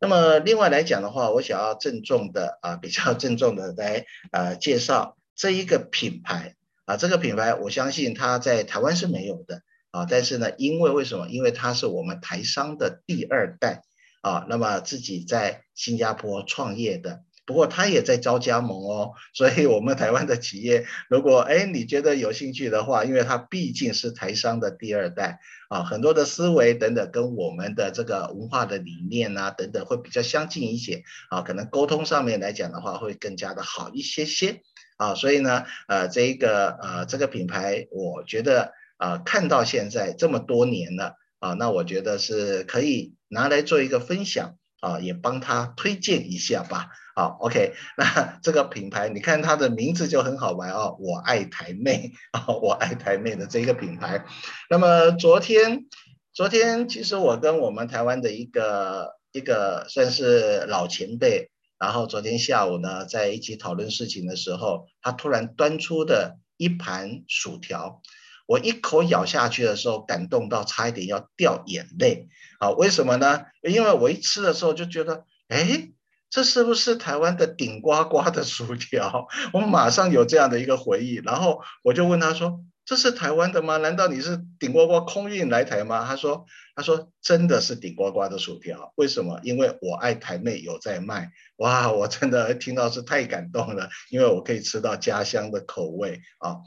[0.00, 6.54] 那么另外来讲的话，我想要郑重的啊，比较郑重的来呃介绍这一个品牌
[6.86, 9.60] 啊，这个品牌我相信它在台湾是没有的
[9.90, 11.28] 啊，但是呢，因为为什么？
[11.28, 13.82] 因为它是我们台商的第二代
[14.22, 17.24] 啊，那么自己在新加坡创业的。
[17.48, 25.40] 不过他也在招加盟哦，所以我们台湾的企业， 如果哎你觉得有兴趣的话，因为他毕竟是台商的第二代
[25.70, 34.60] 啊，很多的思维等等跟我们的这个文化的理念啊等等会比较相近一些啊，可能沟通上面来讲的话会更加的好一些些
[34.98, 46.88] 啊，所以呢呃这一个呃这个品牌，我觉得啊看到现在这么多年了啊，那我觉得是可以拿来做一个分享啊，也帮他推荐一下吧。
[47.18, 54.24] 好，OK，那 这个品牌，你看它的名字就很好玩哦，我爱台妹啊，我爱台妹的这个品牌。
[54.70, 55.86] 那么昨天，
[56.32, 68.00] 昨天其实我跟我们台湾的一个一个算是老前辈，然后昨天下午呢，在一起讨论事情的时候，他突然端出的一盘薯条，
[68.46, 72.28] 我一口咬下去的时候，感动到差一点要掉眼泪
[72.60, 72.70] 啊！
[72.70, 73.46] 为什么呢？
[73.68, 75.88] 因为我一吃的时候就觉得，哎。
[76.30, 79.26] 这是不是台湾的顶呱呱的薯条？
[79.54, 83.78] 我马上有这样的一个回忆，然后我就问他说：“这是台湾的吗？
[83.78, 86.44] 难道你是顶呱呱空运来台吗？”他说
[86.76, 89.40] ：“他说真的是顶呱呱的薯条，为什么？
[89.42, 91.30] 因为我爱台妹有在卖。
[91.56, 96.58] 哇，我真的听到是太感动了，因为我可以吃到家乡的口味啊。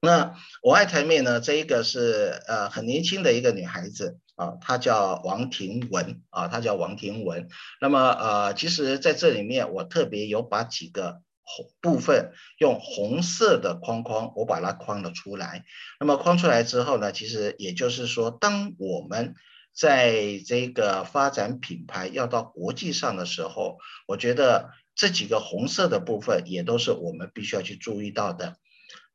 [0.00, 1.40] 那我爱台妹呢？
[1.40, 7.48] 这一个是呃很年轻的一个女孩子。”啊，他叫王婷雯啊，他叫王婷雯。
[7.80, 15.64] 那么呃，其实在这里面，我特别有把几个红部分用红色的框框，我把它框了出来。
[15.98, 19.34] 那么框出来之后呢，其实也就是说，当我们
[19.74, 28.56] 在这个发展品牌要到国际上的时候，我觉得这几个红色的部分也都是我们必须要去注意到的。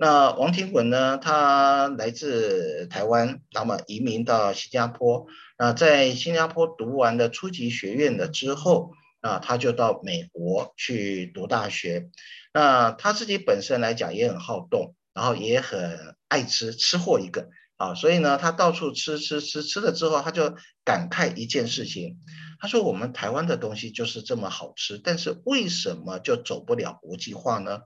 [0.01, 1.19] 那王婷雯呢？
[1.19, 5.27] 他来自台湾，那么移民到新加坡。
[5.59, 12.09] 那在新加坡读完了初级学院了之后，啊，他就到美国去读大学。
[12.51, 17.93] 那他自己本身来讲也很好动，然后也很爱吃，吃货一个啊。
[17.93, 22.17] 所以呢，他到处吃吃吃，吃了之后，他就感慨一件事情。
[22.59, 27.81] 他说：“我们台湾的东西就是这么好吃，但是为什么就走不了国际化呢？”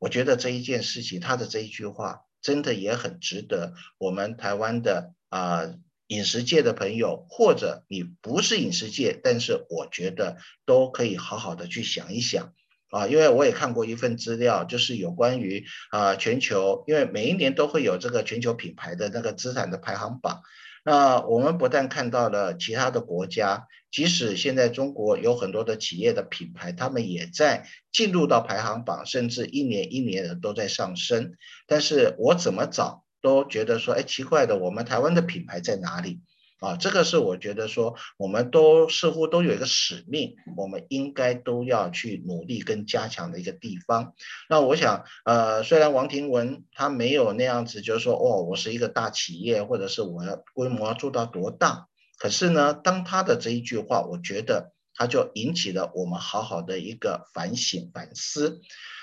[0.00, 5.74] 我觉得这一件事情，他的这一句话真的也很值得我们台湾的啊、
[6.08, 12.52] 饮食界的朋友，或者你不是饮食界，但是我觉得都可以好好的去想一想
[12.90, 20.42] 啊，因为我也看过一份资料，就是有关于啊、全球，因为每一年都会有这个全球品牌的那个资产的排行榜。
[20.86, 31.32] 那我们不但看到了其他的国家，即使现在中国有很多的企业的品牌，他们也在进入到排行榜，甚至一年一年的都在上升。
[31.66, 36.20] 但是我怎么找都觉得说，哎，奇怪的，我们台湾的品牌在哪里？
[36.58, 44.14] 啊，这个是我觉得说，我们都似乎都有一个使命，我们应该都要去努力跟加强的一个地方。
[44.48, 51.88] 那我想，呃，虽然王庭文他没有那样子，就是说，哦，我是一个大企业，或者是我要规模要做到多大，
[52.18, 58.62] 可是呢，当他的这一句话，我觉得他就引起了我们好好的一个反省反思。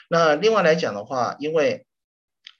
[0.09, 1.85] 那另外来讲的话，因为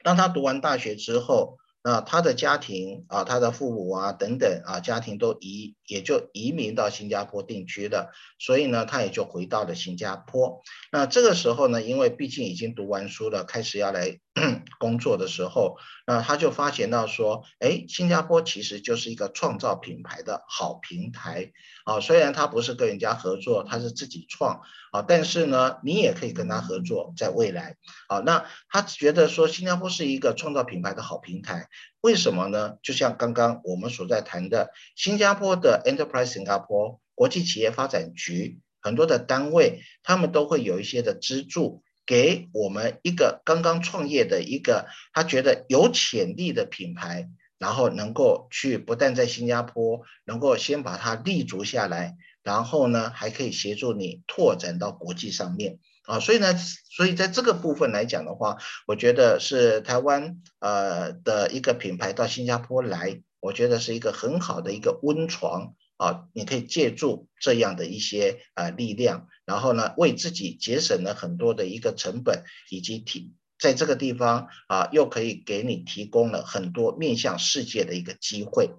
[0.03, 10.61] 当他读完大学之后，那他的家庭啊，他的父母啊等等啊，家庭都移，也就移民到新加坡定居了，所以呢，他也就回到了新加坡。
[10.91, 14.19] 那这个时候呢，因为毕竟已经读完书了，开始要来
[14.79, 15.77] 工作的时候，
[16.07, 21.51] 那他就发现到说，哎，新加坡其实就是一个创造品牌的好平台
[21.85, 21.99] 啊。
[21.99, 24.61] 虽然他不是跟人家合作，他是自己创
[24.91, 27.75] 啊，但是呢，你也可以跟他合作，在未来
[28.07, 31.67] 啊，那他觉得说新加坡是一个创造品牌的好平台。
[32.03, 32.79] 为什么呢？
[32.83, 55.79] 就像刚刚我们所在谈的，新加坡的 Enterprise Singapore 国际企业发展局很多的单位，他们都会有一些的资助，给我们一个刚刚创业的一个他觉得有潜力的品牌，然后能够去不但在新加坡能够先把它立足下来，然后呢还可以协助你拓展到国际上面。
[56.05, 78.71] 啊，所以呢，所以在这个部分来讲的话，我觉得是台湾呃的一个品牌到新加坡来，我觉得是一个很好的一个温床啊，你可以借助这样的一些呃力量，然后呢，为自己节省了很多的一个成本，以及提在这个地方啊，又可以给你提供了很多面向世界的一个机会。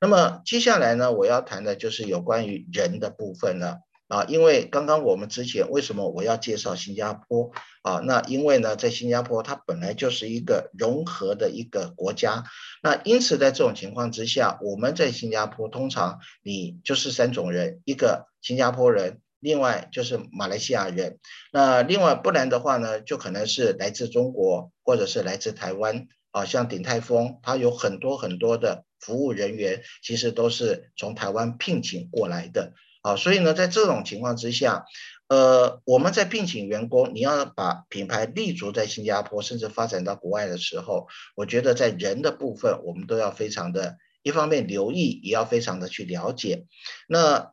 [0.00, 3.80] 那么接下来呢，我要谈的就是有关于人的部分了。
[4.10, 7.52] 啊，因为刚刚我们之前为什么我要介绍新加坡
[7.82, 8.00] 啊？
[8.04, 12.42] 那因为呢，在新加坡它本来就是一个融合的一个国家，
[12.82, 21.20] 那因此在这种情况之下，我们在新加坡通常你就是三种人，一个新加坡人，另外就是马来西亚人，
[21.52, 32.72] 那另外不然的话呢，就可能是来自中国或者是来自台湾啊，像鼎泰丰，它有很多很多的服务人员，其实都是从台湾聘请过来的。
[33.02, 34.84] 啊，所以呢，在这种情况之下，
[35.28, 46.66] 呃，我们在聘请员工，你要把品牌立足在新加坡，甚至发展到国外的时候，我觉得在人的部分，我们都要非常的，一方面留意，也要非常的去了解。
[47.08, 47.52] 那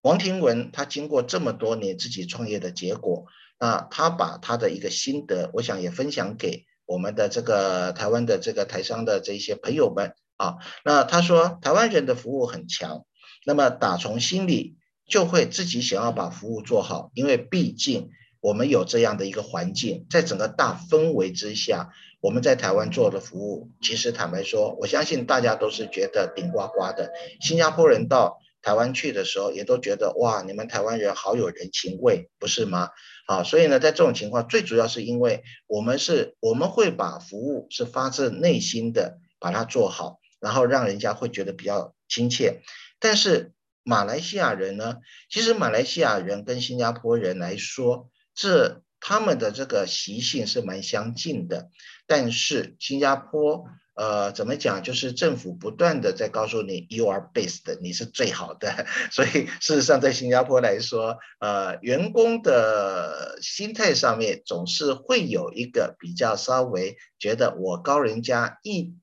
[0.00, 3.26] 王庭文他经过这么多年自己创业的结果，
[3.60, 10.56] 那他把他的一个心得，我想也分享给我们的这个台湾的这个台商的这些朋友们啊。
[10.82, 13.04] 那他说，台湾人的服务很强。
[13.44, 14.76] 那么打从心里
[15.08, 18.10] 就会自己想要把服务做好，因为毕竟
[18.40, 27.10] 我们有这样的一个环境，在整个大氛围之下，我们在台湾做的服务，其实坦白说，我相信大家都是觉得顶呱呱的。
[27.40, 32.90] 新加坡人到台湾去的时候，也都觉得哇，你们台湾人好有人情味，不是吗？
[33.26, 42.60] 啊，所以呢，在这种情况，最主要是因为我们是我们会把服务是发自内心的把它做好，然后让人家会觉得比较亲切。
[43.00, 44.96] 但是马来西亚人呢，
[45.30, 51.70] 其实马来西亚人跟新加坡人来说，这他们的这个习性是蛮相近的。
[52.06, 54.82] 但是新加坡，呃，怎么讲？
[54.82, 58.86] 就是政府不断的在告诉你，you are best，你是最好的。
[59.12, 68.94] 所以事实上，在新加坡来说，呃，员工的心态上面总是会有一个比较稍微觉得我高人家一。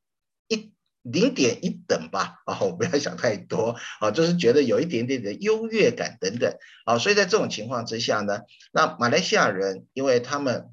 [1.05, 8.41] 零点一等吧，啊，我不要想太多，啊，就是觉得有一点点的优越感等等，啊，所以在这种情况之下呢，
[8.73, 10.65] 那马来西亚人，因为他们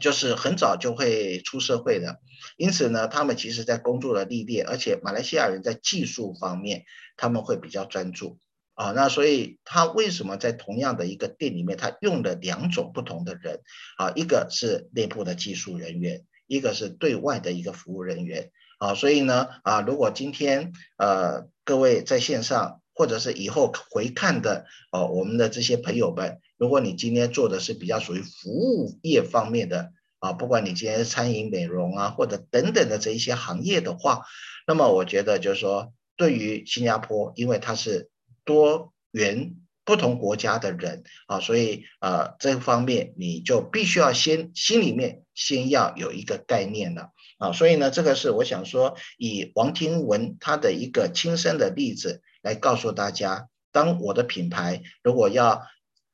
[0.00, 2.20] 就是很早就会出社会的，
[2.56, 6.84] 因此呢，他们其实在工作的历练，而且马来西亚人在技术方面
[7.16, 8.38] 他们会比较专注，
[8.74, 13.62] 啊，那所以他为什么在同样的一个店里面，他用了两种不同的人，
[13.98, 18.52] 啊，一个是内部的技术人员，一个是对外的一个服务人员。
[18.78, 34.24] 啊，所以呢，啊，如果今天呃各位在线上或者是以后回看的哦、啊，我们的这些朋友们，如果你今天做的是比较属于服务业方面的啊，不管你今天是餐饮、美容啊或者等等的这一些行业的话，
[34.66, 38.10] 那么我觉得就是说，对于新加坡，因为它是
[38.44, 47.10] 多元不同国家的人啊，所以呃这方面你就必须要先心里面先要有一个概念了。
[47.38, 55.62] 啊，所以呢，这个是我想说，以王庭文他的一个亲身的例子来告诉大家，当我的品牌如果要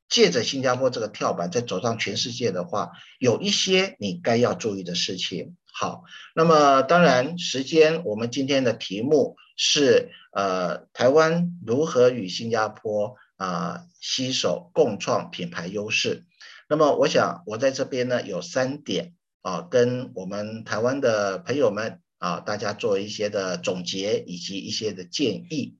[0.08, 5.56] 借着新加坡这个跳板再走上全世界的话，有一些你该要注意的事情。
[5.72, 6.02] 好，
[6.34, 16.24] 那么当然时间，我们今天的题目是呃，台湾如何与新加坡啊携手共创品牌优势。
[16.68, 25.76] 那么，我想我在这边呢有三点啊，跟我们台湾的朋友们啊，大家做一些的总结以及一些的建议。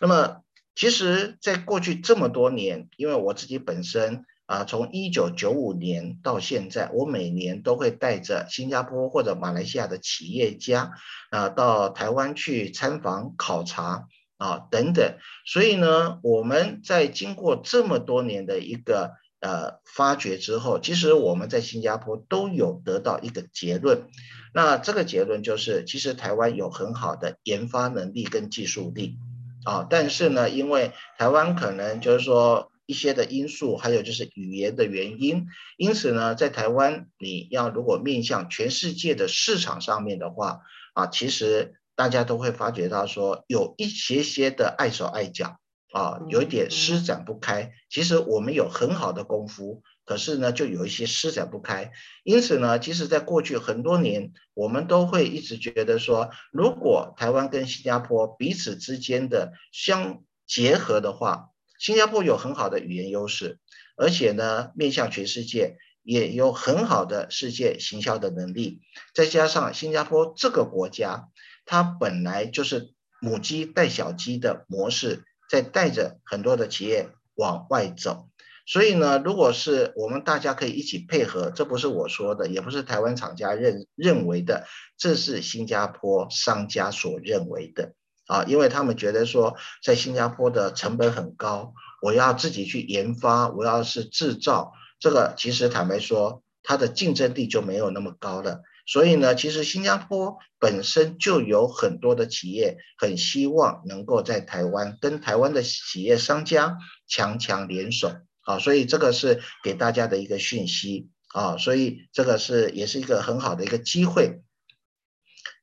[0.00, 0.42] 那么，
[0.74, 4.26] 其实，在过去这么多年，因为我自己本身。
[4.46, 10.92] 啊，从一九九五年到现在，我每年都会带着新加坡或者马来西亚的企业家
[11.30, 14.06] 啊，到台湾去参访考察
[14.36, 15.16] 啊等等。
[15.46, 19.12] 所以呢，我们在经过这么多年的一个
[19.44, 24.08] 呃发掘之后，其实我们在新加坡都有得到一个结论。
[24.54, 29.18] 那这个结论就是，其实台湾有很好的研发能力跟技术力
[29.64, 32.70] 啊，但是呢，因为台湾可能就是说。
[32.86, 35.46] 一些的因素，还有就是语言的原因，
[35.78, 40.60] 因此呢，在台湾，你要如果面向全世界的市场上面的话，
[40.92, 45.56] 啊，其实大家都会发觉到说，有一些些的碍手碍脚，
[45.94, 47.72] 啊，有一点施展不开。
[47.88, 51.92] 其实我们有很好的功夫，可是呢，就有一些施展不开。
[52.24, 63.60] 因此呢，其实在过去很多年，我们都会一直觉得说，如果台湾跟新加坡彼此之间的相结合的话，新加坡有很好的语言优势，
[63.96, 68.80] 而且呢，面向全世界也有很好的世界行销的能力。
[69.14, 71.28] 再加上新加坡这个国家，
[71.64, 78.28] 它本来就是母鸡带小鸡的模式，在带着很多的企业往外走。
[78.66, 84.66] 所以呢，如果是我们大家可以一起配合，这不是我说的，也不是台湾厂家认认为的，
[84.96, 87.92] 这是新加坡商家所认为的。
[88.26, 98.62] 啊，因为他们觉得说，在新加坡的成本很高，我要自己去研发，我要是制造，这个其实坦白说，它的竞争力就没有那么高了。
[98.86, 108.12] 所以呢，其实新加坡本身就有很多的企业很希望能够在台湾跟台湾的企业商家强强联手。
[108.46, 114.42] 啊，所以这个是给大家的一个讯息啊，所以这个是也是一个很好的一个机会。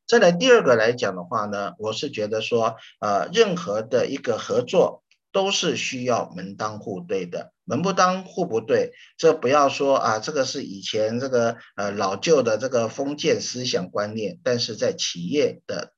[0.07, 15.93] 再来第二个来讲的话呢，我是觉得说，呃，任何的一个合作都是需要门当户对的，门不当户不对，这不要说啊，这个是以前这个呃老旧的这个封建思想观念，但是在企业的。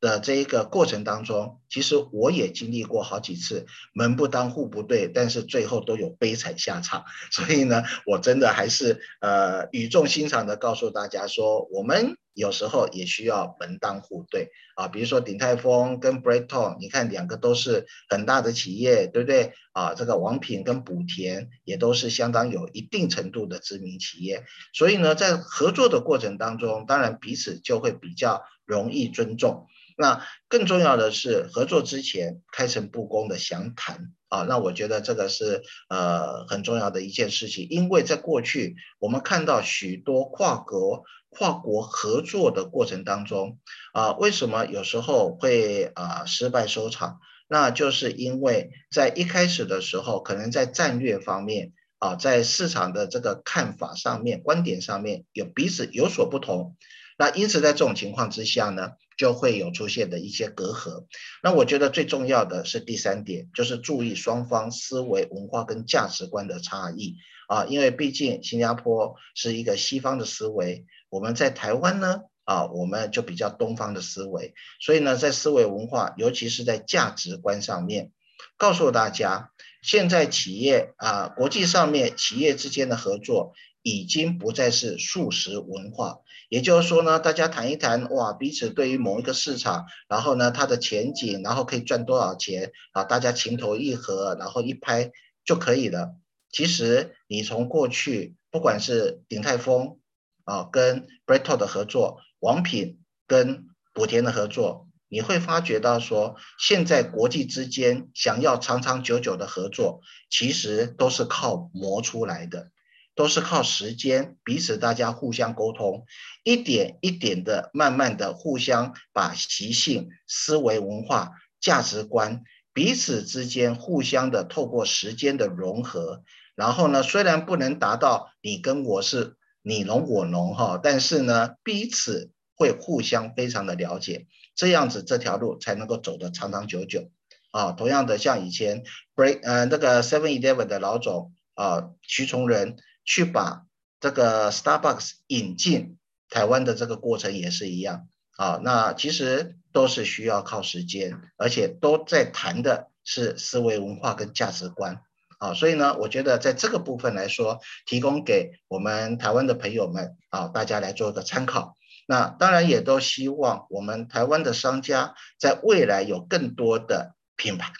[0.00, 7.04] 的这一个过程当中，其实我也经历过好几次门不当户不对，但是最后都有悲惨下场。
[7.30, 14.88] 所以呢，我真的还是呃语重心长的告诉大家说，我们有时候也需要门当户对啊。
[14.88, 19.94] 比如说鼎泰丰跟 b r e t o n 你看两个都是很大的企业，对不对啊？
[19.94, 24.44] 这个王品跟补田也都是相当有一定程度的知名企业。
[24.72, 29.66] 所以呢，在合作的过程当中，当然彼此就会比较容易尊重。
[29.96, 43.58] 那更重要的是，合作之前开诚布公的详谈啊，那我觉得这个是呃很重要的一件事情，因为在过去我们看到许多跨国跨国合作的过程当中
[43.92, 47.18] 啊，为什么有时候会啊失败收场？
[47.46, 56.76] 那就是因为在一开始的时候，可能在战略方面啊，在市场的这个看法上面、观点上面有彼此有所不同。
[57.18, 61.06] 那因此，在这种情况之下呢，就会有出现的一些隔阂。
[61.42, 67.16] 那我觉得最重要的是第三点，就是注意双方思维、文化跟价值观的差异
[67.48, 78.12] 啊，因为毕竟新加坡是一个西方的思维，我们在台湾呢啊，我们就比较东方的思维，所以呢，在思维文化，尤其是在价值观上面，
[78.56, 79.50] 告诉大家，
[79.82, 83.52] 现在企业啊，国际上面企业之间的合作。
[83.84, 95.12] 已经不再是速食文化，也就是说呢，大家谈一谈，哇，彼此对于某一个市场，然后呢，它的前景，然后可以赚多少钱啊，大家情投意合，然后一拍
[95.44, 96.16] 就可以了。
[96.50, 99.98] 其实你从过去，不管是鼎泰丰
[100.44, 112.70] 啊跟 b r e t o 的合作，王品跟补田的合作，你会发觉到说，现在国际之间想要长长久久的合作，其实都是靠磨出来的。
[113.14, 116.04] 都是靠时间，彼此大家互相沟通，
[116.42, 122.42] 一点一点的，慢慢的互相把习性、思维、文化、价值观
[122.72, 126.24] 彼此之间互相的透过时间的融合，
[126.56, 137.10] 然后呢，虽然不能达到你跟我是你侬我侬哈，但是呢，彼此会互相非常的了解，这样子这条路才能够走得长长久久
[137.52, 137.70] 啊。
[137.70, 138.82] 同样的，像以前
[139.14, 142.76] Break 呃那个 Seven Eleven 的老总啊徐崇仁。
[143.04, 143.66] 去把
[144.00, 145.98] 这个 Starbucks 引进
[146.28, 148.08] 台湾的这个过程也是一样。
[148.36, 155.02] 啊，那其实都是需要靠时间，而且都在谈的是思维文化跟价值观。
[155.38, 161.76] 啊，所以呢，我觉得在这个部分来说，提供给我们台湾的朋友们啊，大家来做一个参考。
[162.06, 167.72] 那当然也都希望我们台湾的商家在未来有更多的品牌，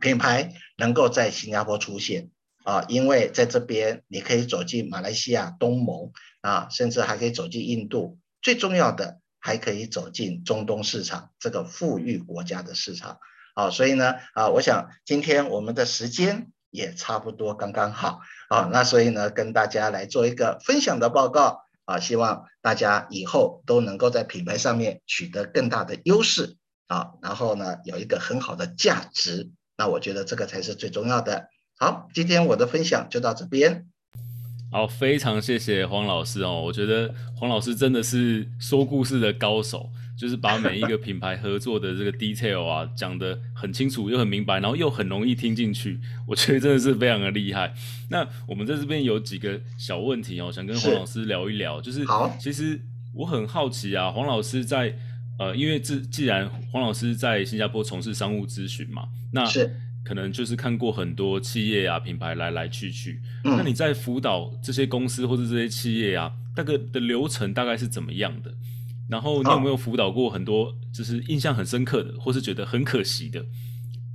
[0.00, 2.30] 品牌能够在新加坡出现。
[2.64, 6.10] 啊，因为在这边你可以走进马来西亚、东盟
[6.40, 9.20] 啊，甚至还可以走进印度，最重要的。
[9.46, 13.18] 还可以走进中东市场这个富裕国家的市场，
[13.54, 26.56] 啊，所以呢，啊，我想今天我们的时间也差不多刚刚好，啊，那所以呢，跟大家来做一个分享的报告，啊，希望大家以后都能够在品牌上面取得更大的优势，
[26.86, 31.48] 啊，然后呢，有一个很好的价值，那我觉得这个才是最重要的。
[31.76, 33.84] 好，今天我的分享就到这边。
[34.70, 36.60] 好，非常谢谢黄老师哦。
[36.60, 46.00] 我觉得黄老师真的是说故事的高手，就是把每一个品牌合作的这个 detail 啊讲得很清楚又很明白，然后又很容易听进去。
[46.28, 47.74] 我觉得真的是非常的厉害。
[48.08, 51.82] 那我们在这边有几个小问题哦，想跟黄老师聊一聊。
[51.82, 52.06] 是就是，
[52.40, 52.80] 其实
[53.12, 54.96] 我很好奇啊，黄老师在
[55.38, 59.76] 呃，因为这既然黄老师在新加坡从事商务咨询嘛，那是。
[60.04, 68.52] 可能就是看过很多企业啊品牌来来去去，嗯、那你在辅导这些公司或者这些企业啊，大概的流程大概是怎么样的？
[69.08, 73.44] 然后你有没有辅导过很多就是印象很深刻的，或是觉得很可惜的？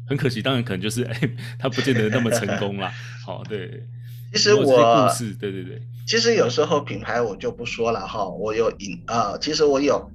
[0.07, 2.91] 很可惜，当然可能就是哎，他不见得那么成功啦。
[3.25, 3.83] 好，对。
[4.31, 5.81] 其实我故事，对对对。
[6.05, 10.11] 其实有时候品牌我就不说了哈，我有引啊、呃，其实我有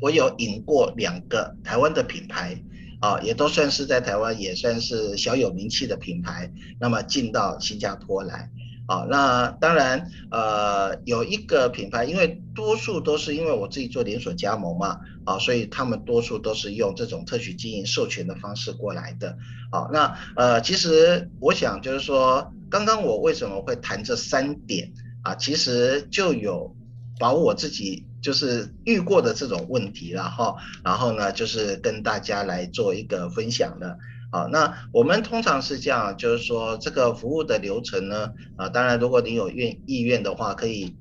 [0.00, 2.58] 我有引过两个台湾的品牌。
[3.00, 8.50] 啊，也都算是在台湾也算是小有名气的品牌，那么进到新加坡来，
[8.86, 19.30] 啊，那当然，呃，有一个品牌，因为多数都是因为我自己做连锁加盟嘛，啊，所以他们多数都是用这种特许经营授权的方式过来的，
[19.70, 24.92] 啊，那呃，其实我想就是说，刚刚我为什么会谈这三点
[25.22, 26.76] 啊，其实就有
[27.18, 28.04] 把我自己。
[28.22, 33.98] 就是遇过的这种问题，然后，然后呢，就是跟大家来做一个分享的。
[34.32, 40.94] 好，那我们通常是这样，就是说这个服务的流程呢，啊，当然如果你有愿意愿的话，可以，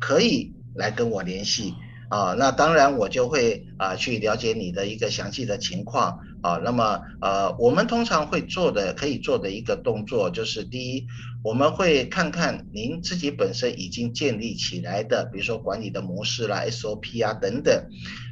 [0.00, 1.74] 可以来跟我联系。
[2.10, 6.60] 啊，那当然我就会啊去了解你的一个详细的情况啊。
[6.62, 11.06] 那么呃，我们通常会做的可以做的一个动作就是，第一，
[11.42, 17.74] 我们会看看您自己本身已经建立起来的，比如说管理的模式啦、SOP 啊等等。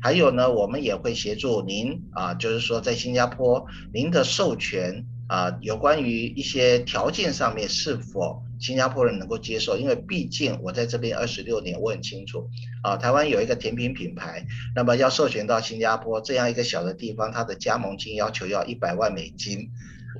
[0.02, 8.42] 还有呢，我们也会协助您啊，就是说在新加坡您的授权啊，有关于一些条件上面是否。
[8.62, 12.48] 新加坡人能够接受，因为毕竟我在这边二十六年，我很清楚
[12.84, 12.96] 啊。
[12.96, 14.46] 台湾有一个甜品品牌，
[14.76, 19.68] 那么要授权到新加坡这样一个小的地方，它的加盟金要求要一百万美金。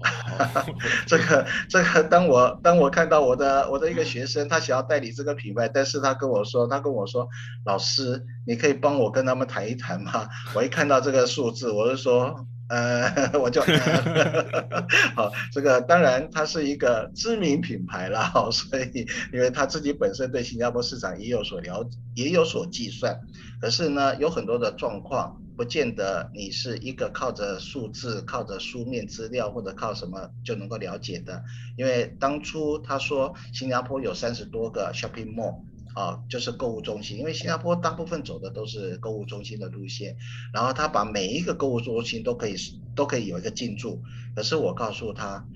[1.07, 7.28] 这个这个，当我当我看到我的我的一个学生，他想要代理这个品牌，但是他跟我说，他跟我说，
[7.64, 10.28] 老师，你可以帮我跟他们谈一谈吗？
[10.55, 12.45] 我一看到这个数字，我就说。
[12.72, 13.60] 呃，我就
[15.14, 23.20] 好，这个当然它是一个知名品牌啦，所以因为他自己本身对新加坡市场也有所了解，也有所计算。
[23.60, 31.44] 可是呢，有很多的状况，不见得你是一个靠着数字、靠着书面资料或者靠什么就能够了解的。
[31.76, 35.60] 因为当初他说新加坡有三十多个 shopping mall。
[35.95, 40.16] 啊，就是购物中心，因为新加坡大部分走的都是购物中心的路线，
[40.53, 42.55] 然后他把每一个购物中心都可以
[42.95, 44.03] 都可以有一个进驻。
[44.34, 45.47] 可是我告诉他，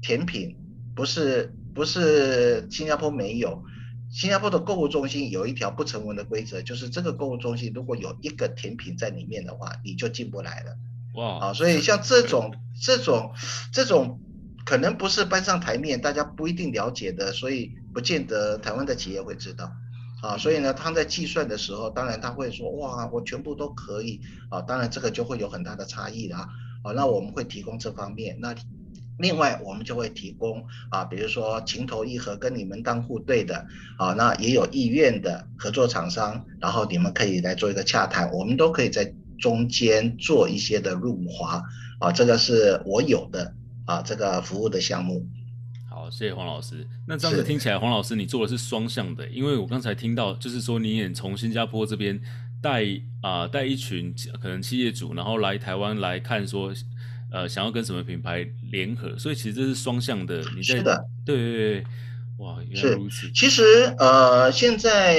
[0.00, 0.56] 甜品
[0.94, 3.62] 不是不是新加坡没有，
[4.10, 10.76] 新加坡的购物中心有一条不成文的规则，就是这个购物中心如果有一个甜品在里面的话，你就进不来了。
[11.14, 13.32] 哇，啊，所以像这种这种
[13.72, 14.20] 这种。
[14.66, 19.72] 可能不是搬上台面，大家不一定了解的，所以不见得台湾的企业会知道，
[20.20, 24.20] 啊，所以呢，他在计算的时候，当然他会说，哇，我全部都可以，
[24.50, 26.46] 啊，当然这个就会有很大的差异啦，
[26.82, 28.54] 啊，那我们会提供这方面，那
[29.18, 33.66] 另外我们就会提供，啊，比如说情投意合跟你们当户对的，
[33.96, 41.62] 啊，那也有意愿的合作厂商，然后你们可以来做一个洽谈，我们都可以在中间做一些的润滑，
[41.98, 43.54] 啊，这个是我有的。
[43.88, 45.24] 啊，这个服务的项目，
[46.06, 46.86] 好，谢谢黄老师。
[47.04, 52.20] 那这样子听起来，黄老师你做的是双向的，因为我刚才听到，就是说你也从新加坡这边
[52.62, 52.84] 带
[53.22, 56.72] 啊带一群可能企业主，然后来台湾来看说，
[57.32, 60.38] 呃，想要跟什么品牌联合，所以其实这是双向的。
[60.54, 61.84] 你在，是的，对对对，
[62.38, 63.28] 哇，原来如此。
[63.32, 63.64] 其实
[63.98, 65.16] 呃，现在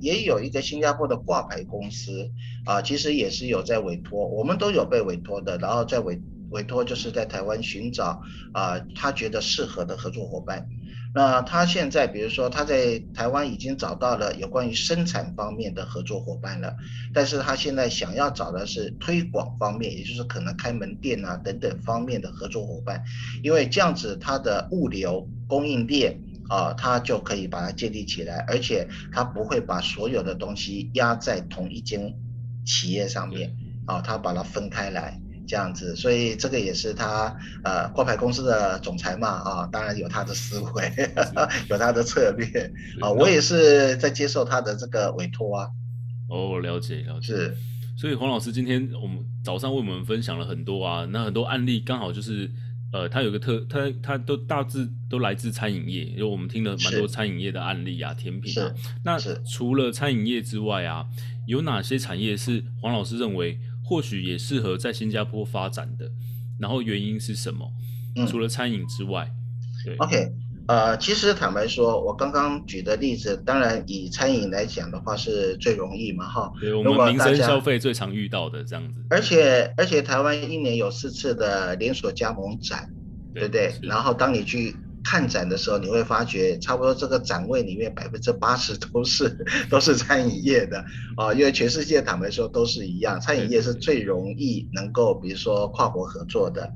[0.00, 2.30] 也有一个新加坡的挂牌公司
[2.66, 6.20] 啊、呃，其实也是有在委托，我们都有被委托的，然后在委
[6.50, 8.22] 委托就是在台湾寻找
[8.52, 10.66] 啊、呃，他觉得适合的合作伙伴。
[11.14, 16.76] 那他现在，比如说他在台湾已经找到了有关于生产方面的合作伙伴了，
[17.14, 23.02] 但是他现在想要找的是推广方面，也就是可能开门店啊等等方面的合作伙伴，
[23.42, 26.20] 因为这样子他的物流供应链
[26.50, 32.14] 啊，他就可以把它建立起来，而且他不会把所有的东西压在同一间
[32.66, 35.18] 企业上面啊，他把它分开来。
[35.46, 40.92] 这样子，所以这个也是他呃挂牌公司的总裁嘛啊，当然有他的思维，
[41.70, 45.68] 有他的策略啊，我也是在接受他的这个委托啊。
[46.28, 47.26] 哦，了解了解。
[47.26, 47.56] 是，
[47.96, 52.50] 所以黄老师今天我们早上为我们分享了很多啊，那很多案例刚好就是
[52.92, 58.74] 呃，他有个特，他他都大致都来自餐饮业，因为我们听了蛮多餐饮业的案例啊，甜品啊。
[59.04, 61.06] 那除了餐饮业之外啊，
[61.46, 63.58] 有哪些产业是黄老师认为？
[63.86, 66.10] 或许也适合在新加坡发展的，
[66.58, 67.70] 然后原因是什么？
[68.16, 69.30] 嗯、除了餐饮之外，
[69.84, 70.32] 对，OK，
[70.66, 76.52] 呃，其实坦白说，我刚刚举的例子，当然以餐饮来讲的话是最容易嘛，哈。
[76.60, 79.00] 对，我们民生消费最常遇到的这样子。
[79.08, 82.90] 而且而且台湾一年有四次的连锁加盟展，
[83.32, 83.72] 对不对？
[83.82, 84.74] 然后当你去。
[85.08, 89.28] 看展的时候，你会发觉差不多这个展位里面百分之八十都是
[89.70, 90.84] 都是餐饮业的
[91.16, 96.68] 啊，因为全世界坦白说都是一样，餐饮业是最容易能够比如说跨国合作的。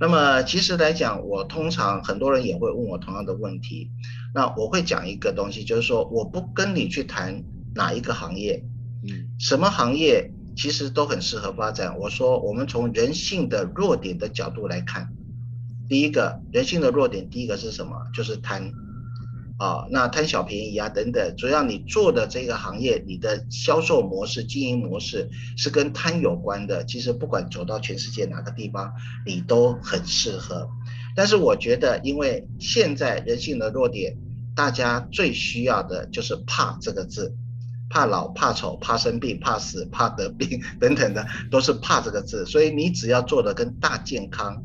[0.00, 3.90] 那么其实来讲，我通常很多人也会问我同样的问题，
[4.34, 8.64] 那我会讲一个东西，就是说我不跟你去谈哪一个行业，
[9.06, 11.98] 嗯，什么行业其实都很适合发展。
[11.98, 15.06] 我说我们从人性的弱点的角度来看。
[15.88, 17.92] 第一个人性的弱点，第一个是什么？
[18.14, 18.72] 就是贪，
[19.58, 21.36] 啊，那贪小便宜啊等等。
[21.36, 26.84] 主要你做的这个行业，你的销售模式、经营模式是跟贪有关的。
[26.86, 28.92] 其实不管走到全世界哪个地方，
[29.26, 30.68] 你都很适合。
[31.14, 34.16] 但是我觉得，因为现在人性的弱点，
[34.56, 37.36] 大家最需要的就是怕这个字，
[37.90, 42.46] 怕老、怕丑、怕生病、怕死、怕得病 等等的，都是怕这个字。
[42.46, 44.62] 所以你只要做的跟大健康。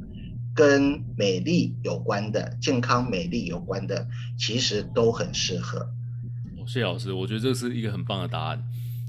[0.56, 5.88] 跟美丽有关的、健康美丽有关的，其实都很适合。
[6.68, 8.62] 谢谢老师，我觉得这是一个很棒的答案。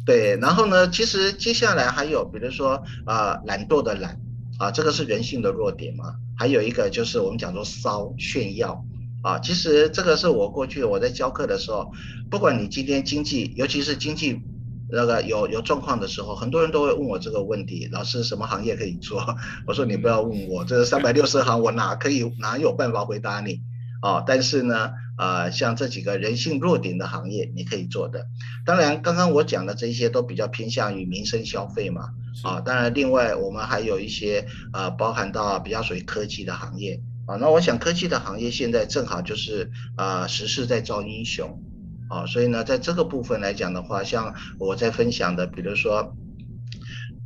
[0.06, 2.74] 对，然后呢，其实接下来还有，比如说
[3.04, 4.18] 啊、呃，懒惰的懒
[4.58, 6.14] 啊，这个是人性的弱点嘛。
[6.36, 8.84] 还有一个就是我们讲说骚炫耀
[9.22, 11.92] 啊，其实这个是我过去我在教课的时候，
[12.30, 14.40] 不管你今天经济，尤其是经济。
[14.92, 19.36] 那个有有状况的时候，很多人都会问我这个问题：老师，什么行业可以做？
[19.66, 23.60] 我说你不要问我，这三百六十行我哪可以哪有办法回答你
[24.00, 24.22] 啊？
[24.26, 28.26] 但是呢，呃，像这几个人性弱点的行业，你可以做的。
[28.64, 32.10] 当然，刚刚我讲的这些都比较偏向于民生消费嘛，
[32.42, 37.36] 啊，当然，另外我们还有一些呃，包含到比较属于科技的行业啊。
[37.36, 41.62] 那我想科技的行业现在正好就是呃，时势在造英雄。
[42.10, 46.16] 啊，所以呢，在这个部分来讲的话，像我在分享的，比如说，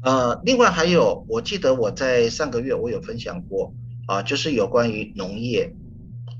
[0.03, 3.73] 呃，另外还有，我记得我在上个月我有分享过，
[4.07, 5.73] 啊，就是有关于农业，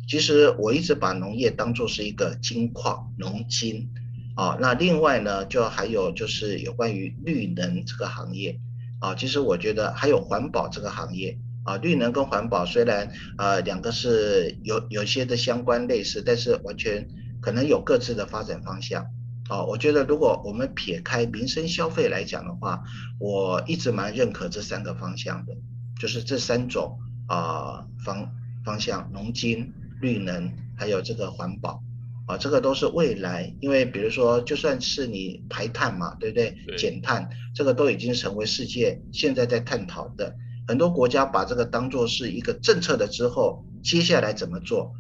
[0.07, 3.89] 其实我一直把农业当作是一个金矿、农金，
[4.37, 8.61] 啊，那另外呢，就还有就是有关于绿能这个行业，
[9.01, 17.09] 啊，其实我觉得还有环保这个行业，啊，绿能跟环保虽然呃两个是有有些的相关类似，但是完全。
[17.45, 19.05] 可能有各自的发展方向，
[19.51, 22.83] 啊，我觉得如果我们撇开民生消费来讲的话，
[23.21, 25.53] 我一直蛮认可这三个方向的，
[26.01, 28.33] 就是这三种啊方
[28.65, 29.71] 方向，农经、
[30.01, 31.83] 绿能，还有这个环保，
[32.27, 36.57] 啊，这个都是未来，因为比如说就算是你排碳嘛，对不对？
[36.67, 36.79] 对。
[36.79, 40.35] 减碳，这个都已经成为世界现在在探讨的，
[40.67, 44.95] 很多国家把这个当做是一个政策的之后，接下来怎么做？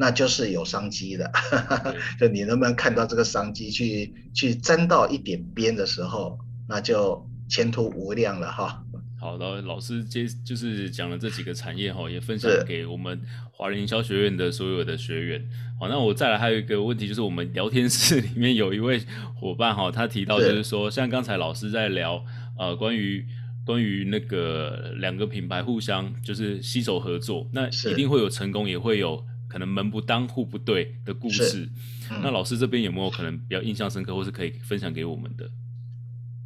[0.00, 1.30] 那就是有商机的，
[2.18, 8.82] 就你能不能看到这个商机，去去沾到一点边的时候，那就前途无量了哈。
[9.20, 13.20] 好的，老师接就是讲了这几个产业哈，也分享给我们
[13.52, 15.46] 华人营销学院的所有的学员。
[15.78, 19.02] 好，那我再来还有一个问题，就是我们聊天室里面有一位
[19.38, 22.24] 伙伴哈，他提到就是说，像刚才老师在聊
[22.58, 23.26] 呃关于
[23.66, 29.22] 关于那个两个品牌互相就是携手合作，那一定会有成功，也会有。
[29.50, 31.68] 可能门不当户不对的故事，
[32.10, 35.50] 嗯、那老师这边有没有可能比较印象深刻，或是可以分享给我们的？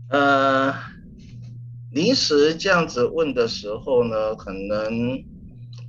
[0.09, 0.75] 呃，
[1.93, 5.23] 临时这样子问的时候呢，可能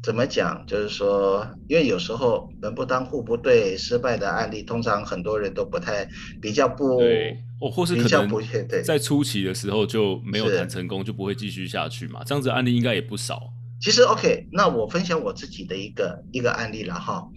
[0.03, 0.63] 怎么讲？
[0.67, 6.07] 就是说，因为有时候门不当户不对，失败的案例，通常很多人都不太
[6.41, 8.41] 比较不，对，哦，或是可能不
[8.83, 12.23] 在初期的时候就没有谈成功，就不会继续下去嘛。
[12.25, 13.51] 这样子案例应该也不少。
[13.79, 17.27] 其实 OK，那我分享我自己的一个一个案例了哈。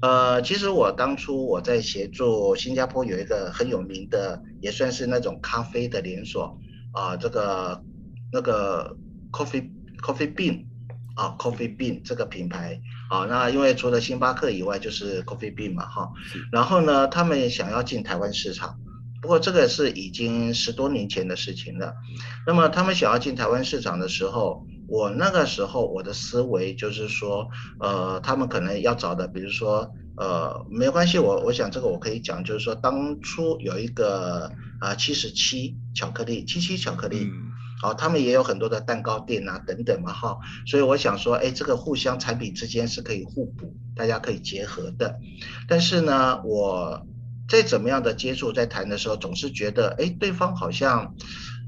[0.00, 6.58] 呃，其实我当初我在协助新加坡有一个很有名的，也算是那种咖啡的连锁
[6.92, 7.82] 啊，这个
[8.32, 8.96] 那个
[9.32, 9.70] Coffee
[10.00, 10.64] Coffee Bean。
[11.18, 12.80] 啊，Coffee Bean 这个品牌，
[13.10, 16.08] 啊，那因为除了星巴克以外，就是 Coffee Bean 嘛，哈，
[16.52, 18.78] 然后呢，他们想要进台湾市场，
[19.20, 21.92] 不过这个是已经十多年前的事情了。
[22.46, 27.46] 那么他们想要进台湾市场的时候，我那个时候我的思维就是说，
[27.78, 37.24] 呃，他们可能要找的，比如说，呃，没关系，我我想这个我可以讲，就是说当初有一个啊七十七巧克力，七七巧克力。
[37.30, 37.48] 嗯
[37.80, 40.36] 好，他们也有很多的蛋糕店啊，等等嘛，哈，
[40.66, 45.14] 所以我想说，哎，这个互相产品之间是可以互补，大家可以结合的。
[45.68, 47.06] 但是呢，我
[47.48, 51.14] 再怎么样的接触，在谈的时候，总是觉得，哎，对方好像，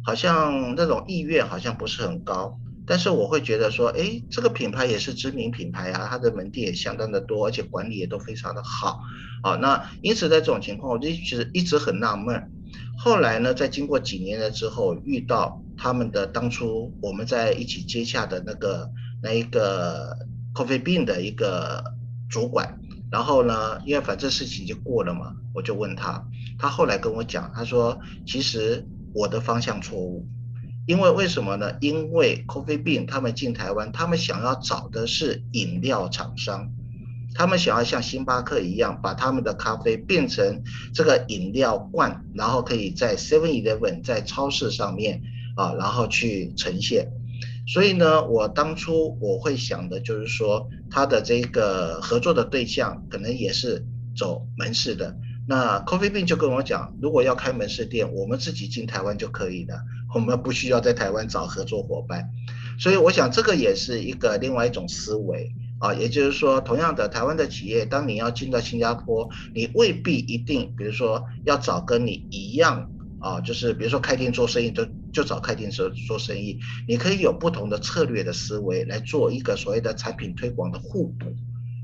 [0.05, 2.59] 好像那种意愿好像不是很高。
[2.91, 8.99] 但是我会觉得说，哎，这个品牌也是知名品牌啊，它的门店也相当的多，而且管理也都非常的好。
[9.45, 12.51] 好，那因此在这种情况，我就一直一直很纳闷。
[12.99, 18.91] 后来呢，在经过几年了之后，遇到他们的当初我们在一起接洽的那个
[19.23, 20.17] 那一个
[20.53, 21.85] Coffee Bean 的一个
[22.29, 22.81] 主管，
[23.13, 26.27] 然后呢，因为反正事情就过了嘛，我就问他，
[26.59, 28.85] 他后来跟我讲，他说其实
[29.15, 30.27] 我的方向错误，
[30.87, 31.77] 因为为什么呢？
[31.81, 36.71] 因为 Coffee Bean 他们进台湾，他们想要找的是饮料厂商。
[37.33, 45.23] 他们想要像星巴克一样，把他们的咖啡变成这个饮料罐，然后可以在 Seven Eleven 在超市上面
[45.55, 47.13] 啊，然后去呈现。
[47.69, 55.17] 所以呢，我当初我会想的就是说，他的这个合作的对象可能也是走门市的。
[55.51, 59.83] 那 Coffee Bean 就跟我讲，如果要开门市店，我们自己进台湾就可以了，
[60.15, 62.31] 我们不需要在台湾找合作伙伴。
[62.79, 65.53] 所以我想这个也是一个另外一种思维。
[65.81, 72.89] 啊，也就是说，同样的，台湾的企业，当你要进到新加坡，你未必一定，比如说要找跟你一样
[73.19, 81.35] 啊，就是比如说开店做生意，就就找开店做做生意，你可以有不同的策略的思维来做一个所谓的产品推广的互补。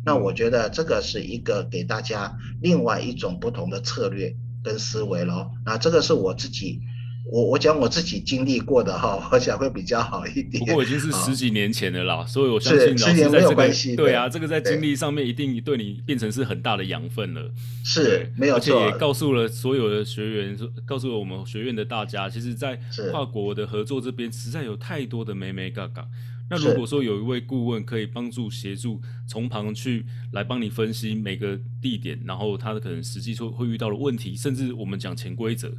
[0.07, 4.35] 那我觉得这个是一个给大家另外一种不同的策略
[4.65, 5.51] 跟思维咯。
[5.67, 6.81] 那这个是我自己。
[7.29, 10.65] 我我讲我自己经历过的哈，我想会比较好一点。
[10.65, 17.51] 不过已经是十几年前的啦，所以我相信老师在这个对啊，这个在经历上面一定对你变成是很大的养分了。
[17.85, 18.79] 是，没有错。
[18.79, 22.79] 而且也告诉了所有的学员，告诉了我们学院的大家，其实，在
[23.11, 26.07] 跨国的合作这边实在有太多的美眉角角。
[26.49, 35.75] 那如果说有一位顾问可以帮助协助从旁去来帮你分析每个地点，然后他的可能实际说会遇到的问题，甚至我们讲潜规则。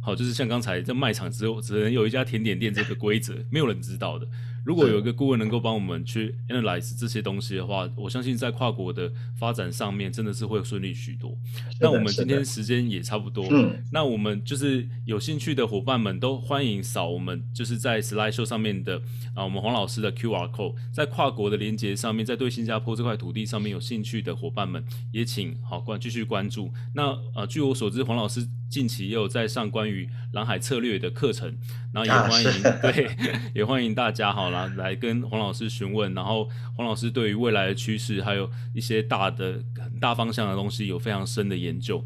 [0.00, 4.26] 好，就是像刚才在卖场只有只能有一家甜点店这个规则，没有人知道的。
[4.64, 11.36] 如果有一个顾问能够帮我们去 analyze 这些东西的话，我相信在跨国的发展上面真的是会顺利许多。
[11.80, 13.46] 那我们今天时间也差不多，
[13.90, 19.00] 那我们就是有兴趣的伙伴们都欢迎扫我们就是在 slide show 上面的
[19.34, 26.70] 啊，我们黄老师的 QR code，在跨国的连接上面，在对新加坡这块土地上面有兴趣的伙伴们也请好关继续关注。
[26.94, 31.56] 那呃，据我所知，黄老师近期也有在上关于蓝海策略的课程，
[31.92, 33.10] 然后也欢迎、啊、对，
[33.54, 34.68] 也欢迎大家好了。
[34.76, 39.62] 来跟黄老师询问，然后黄老师对于未来的趋势，还有一些大的
[40.00, 42.04] 大方向的东西有非常深的研究。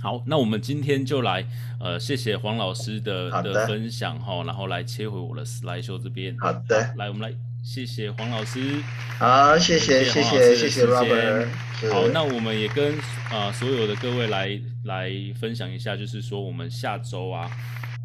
[0.00, 1.46] 好，那我们今天就来，
[1.80, 6.36] 呃，谢谢黄老师的的分享哈，然后来切回我的 slide show 这边。
[6.38, 7.34] 好的，来我们来
[7.64, 8.78] 谢谢黄老师。
[9.18, 11.48] 好，谢谢谢谢谢谢 Robert。
[11.90, 12.94] 好，那我们也跟
[13.30, 17.50] 啊、呃、所有的各位来来分享一下，就是说我们下周啊，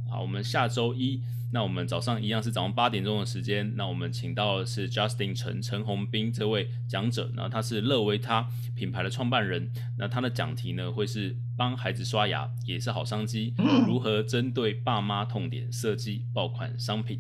[0.10, 1.22] 好，我们下周一。
[1.52, 13.56] 那我们早上一样是早上八点钟的时间，那我们请到的是 Justin 陈陈宏斌这位讲者，那他是乐维他品牌的创办人，那他的讲题呢会是帮孩子刷牙也是好商机，
[13.86, 17.20] 如何针对爸妈痛点设计爆款商品。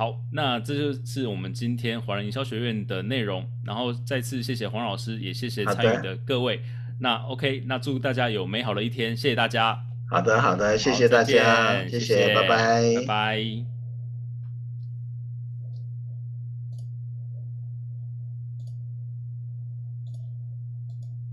[0.00, 6.62] 好，那这就是我们今天华人营销学院的内容，然后再次谢谢黄老师，也谢谢参与的各位。
[7.00, 9.78] 那 OK，那祝大家有美好的一天，谢谢大家。
[10.08, 13.79] 好的，好的，谢谢大家，谢谢，拜拜，拜拜。